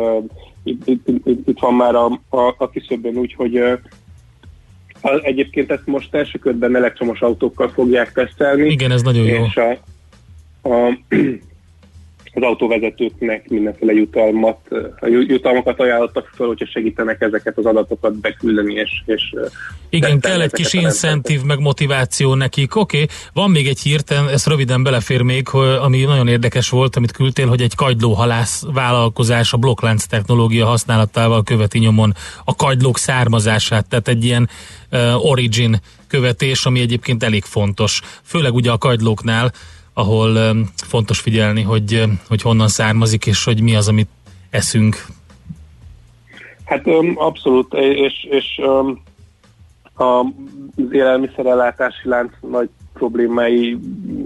[0.63, 3.79] itt, itt, itt, itt van már a, a, a kiszöbben úgy, hogy uh,
[5.21, 8.69] Egyébként ezt most első körben elektromos autókkal fogják tesztelni.
[8.69, 9.45] Igen, ez nagyon jó.
[9.45, 9.77] És a,
[10.69, 10.97] a,
[12.37, 14.57] az autóvezetőknek mindenféle jutalmat,
[15.27, 19.33] jutalmakat ajánlottak fel, hogyha segítenek ezeket az adatokat beküldeni, és, és
[19.89, 22.75] igen, kell egy kis incentív, meg motiváció nekik.
[22.75, 23.15] Oké, okay.
[23.33, 25.47] van még egy hírten, ez röviden belefér még,
[25.81, 31.79] ami nagyon érdekes volt, amit küldtél, hogy egy kagylóhalász vállalkozás a blokklánc technológia használatával követi
[31.79, 32.13] nyomon
[32.45, 34.49] a kagylók származását, tehát egy ilyen
[34.91, 39.51] uh, origin követés, ami egyébként elég fontos, főleg ugye a kagylóknál,
[39.97, 44.09] ahol fontos figyelni, hogy, hogy honnan származik, és hogy mi az, amit
[44.49, 45.05] eszünk.
[46.65, 48.61] Hát abszolút, és, és
[49.93, 50.25] az
[50.91, 53.77] élelmiszerellátási lánc nagy problémái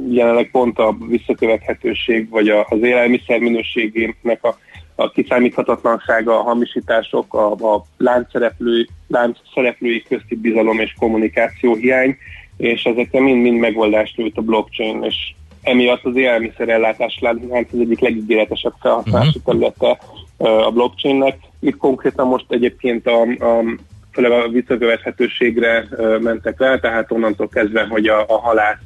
[0.09, 4.57] jelenleg pont a visszakövethetőség, vagy az élelmiszer minőségének a,
[4.95, 12.17] a kiszámíthatatlansága, a hamisítások, a, a láncszereplő, láncszereplői közti bizalom és kommunikáció hiány,
[12.57, 18.73] és ezekre mind-mind megoldást nyújt a blockchain, és emiatt az élelmiszerellátás lánc az egyik legígéretesebb
[18.79, 19.43] felhasználási uh-huh.
[19.43, 19.99] területe
[20.37, 21.37] a blockchainnek.
[21.59, 23.63] Itt konkrétan most egyébként a, a
[24.11, 25.87] főleg a visszakövethetőségre
[26.19, 28.79] mentek rá, tehát onnantól kezdve, hogy a, a halász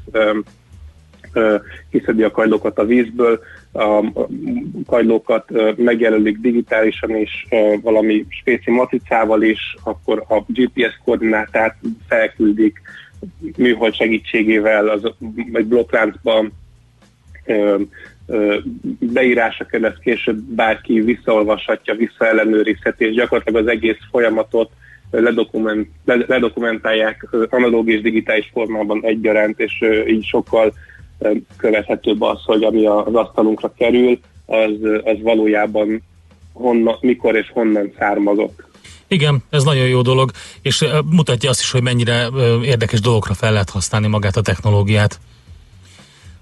[1.92, 3.40] kiszedi a kajlókat a vízből,
[3.74, 4.04] a
[4.86, 7.48] kajlókat megjelölik digitálisan is,
[7.82, 11.76] valami spéci matricával is, akkor a GPS koordinátát
[12.08, 12.82] felküldik
[13.58, 15.12] műhold segítségével az,
[15.54, 16.54] egy blokkláncban
[19.00, 24.70] beírása ezt később bárki visszaolvashatja, visszaellenőrizheti, és gyakorlatilag az egész folyamatot
[25.12, 30.74] ledokument, ledokumentálják analóg és digitális formában egyaránt, és így sokkal
[31.58, 34.72] követhetőbb az, hogy ami az asztalunkra kerül, az,
[35.04, 36.04] az valójában
[36.54, 38.64] honna, mikor és honnan származott.
[39.08, 40.32] Igen, ez nagyon jó dolog,
[40.62, 42.28] és mutatja azt is, hogy mennyire
[42.64, 45.20] érdekes dolgokra fel lehet használni magát a technológiát.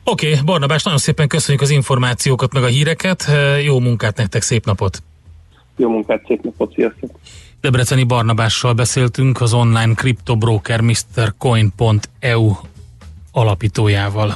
[0.06, 3.32] Oké, okay, Barnabás, nagyon szépen köszönjük az információkat, meg a híreket.
[3.64, 5.04] Jó munkát nektek, szép napot!
[5.76, 7.20] Jó munkát, szép napot, sziasztok!
[7.62, 12.52] Debreceni Barnabással beszéltünk az online kriptobroker MrCoin.eu
[13.32, 14.36] alapítójával.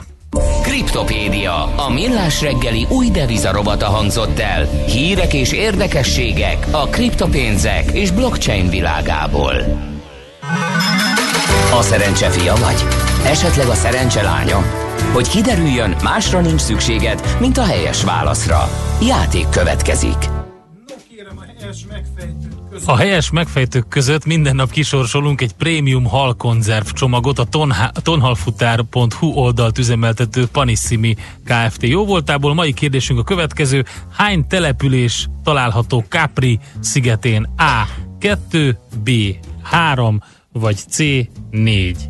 [0.62, 4.66] Kriptopédia, a millás reggeli új devizarobata hangzott el.
[4.86, 9.56] Hírek és érdekességek a kriptopénzek és blockchain világából.
[11.74, 12.84] A szerencse fia vagy?
[13.26, 14.87] Esetleg a szerencse lánya?
[15.14, 18.70] Hogy kiderüljön, másra nincs szükséged, mint a helyes válaszra.
[19.02, 20.18] Játék következik.
[22.86, 27.48] A helyes megfejtők között minden nap kisorsolunk egy prémium hal konzerv csomagot a
[28.04, 31.16] tonhalfutár.hu oldalt üzemeltető Panissimi
[31.46, 31.84] Kft.
[31.84, 33.86] Jó voltából mai kérdésünk a következő.
[34.14, 37.50] Hány település található Capri szigetén?
[37.58, 37.88] A.
[38.20, 39.10] 2, B.
[39.64, 40.98] 3 vagy C.
[41.52, 42.10] 4?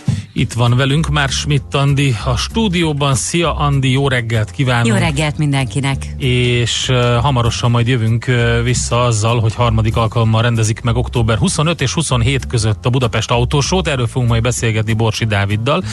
[0.33, 3.15] Itt van velünk már Schmidt Andi a stúdióban.
[3.15, 4.87] Szia Andi, jó reggelt kívánok!
[4.87, 6.07] Jó reggelt mindenkinek!
[6.17, 11.81] És uh, hamarosan majd jövünk uh, vissza azzal, hogy harmadik alkalommal rendezik meg október 25
[11.81, 15.83] és 27 között a Budapest autósót, erről fogunk majd beszélgetni Borsi Dáviddal,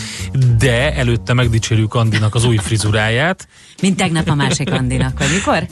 [0.59, 3.49] de előtte megdicsérjük Andinak az új frizuráját.
[3.83, 5.67] Mint tegnap a másik Andinak, vagy mikor?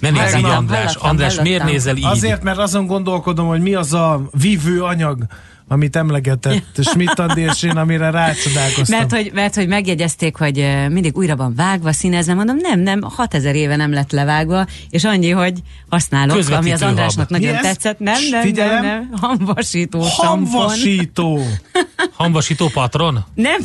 [0.00, 0.94] Ne nézz így, András.
[0.94, 2.04] András, miért nézel így?
[2.04, 5.26] Azért, mert azon gondolkodom, hogy mi az a vívő anyag,
[5.68, 8.98] amit emlegetett Schmidt Andi és én, amire rácsodálkoztam.
[8.98, 13.54] Mert hogy, mert hogy megjegyezték, hogy mindig újra van vágva, színezve, mondom, nem, nem, 6000
[13.54, 17.40] éve nem lett levágva, és annyi, hogy használok, ami az Andrásnak hab.
[17.40, 17.98] nagyon tetszett.
[17.98, 18.84] Nem, nem, Figyelem.
[18.84, 21.38] nem, nem, hamvasító Hamvasító!
[22.16, 23.24] hamvasító patron?
[23.34, 23.60] Nem.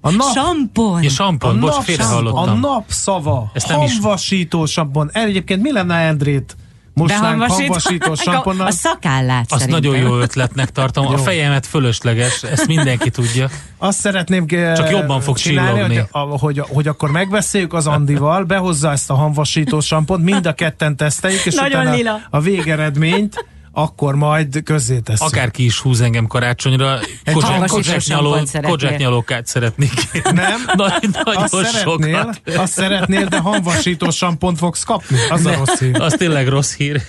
[0.00, 1.02] A nap, Sampon.
[1.02, 2.60] Ja, sampon, bocs, félre a hallottam.
[2.60, 5.10] napszava, Ezt nem is- hamvasító sampon.
[5.12, 6.56] Egyébként mi lenne Endrét
[6.96, 8.66] hamvasító samponnal?
[8.66, 9.90] a szakállát Azt szerintem.
[9.92, 11.06] nagyon jó ötletnek tartom.
[11.06, 13.48] A fejemet fölösleges, ezt mindenki tudja.
[13.78, 15.80] Azt szeretném eh, Csak jobban fog csinálni,
[16.10, 20.96] hogy, hogy, hogy akkor megbeszéljük az Andival, behozza ezt a hamvasító sampont, mind a ketten
[20.96, 22.20] teszteljük, és Nagyon utána lila.
[22.30, 23.44] a végeredményt
[23.74, 25.26] akkor majd közzé tesszük.
[25.26, 26.98] Akárki is húz engem karácsonyra,
[27.32, 29.92] kozsák, sampont nyaló, nyalókát szeretnék.
[30.32, 30.60] Nem?
[30.74, 32.58] Nagy, nagyon Azt szeretnél, sokat.
[32.58, 35.16] azt szeretnél, de hamvasító sampont fogsz kapni.
[35.30, 36.00] Az a rossz hír.
[36.00, 37.02] Az tényleg rossz hír.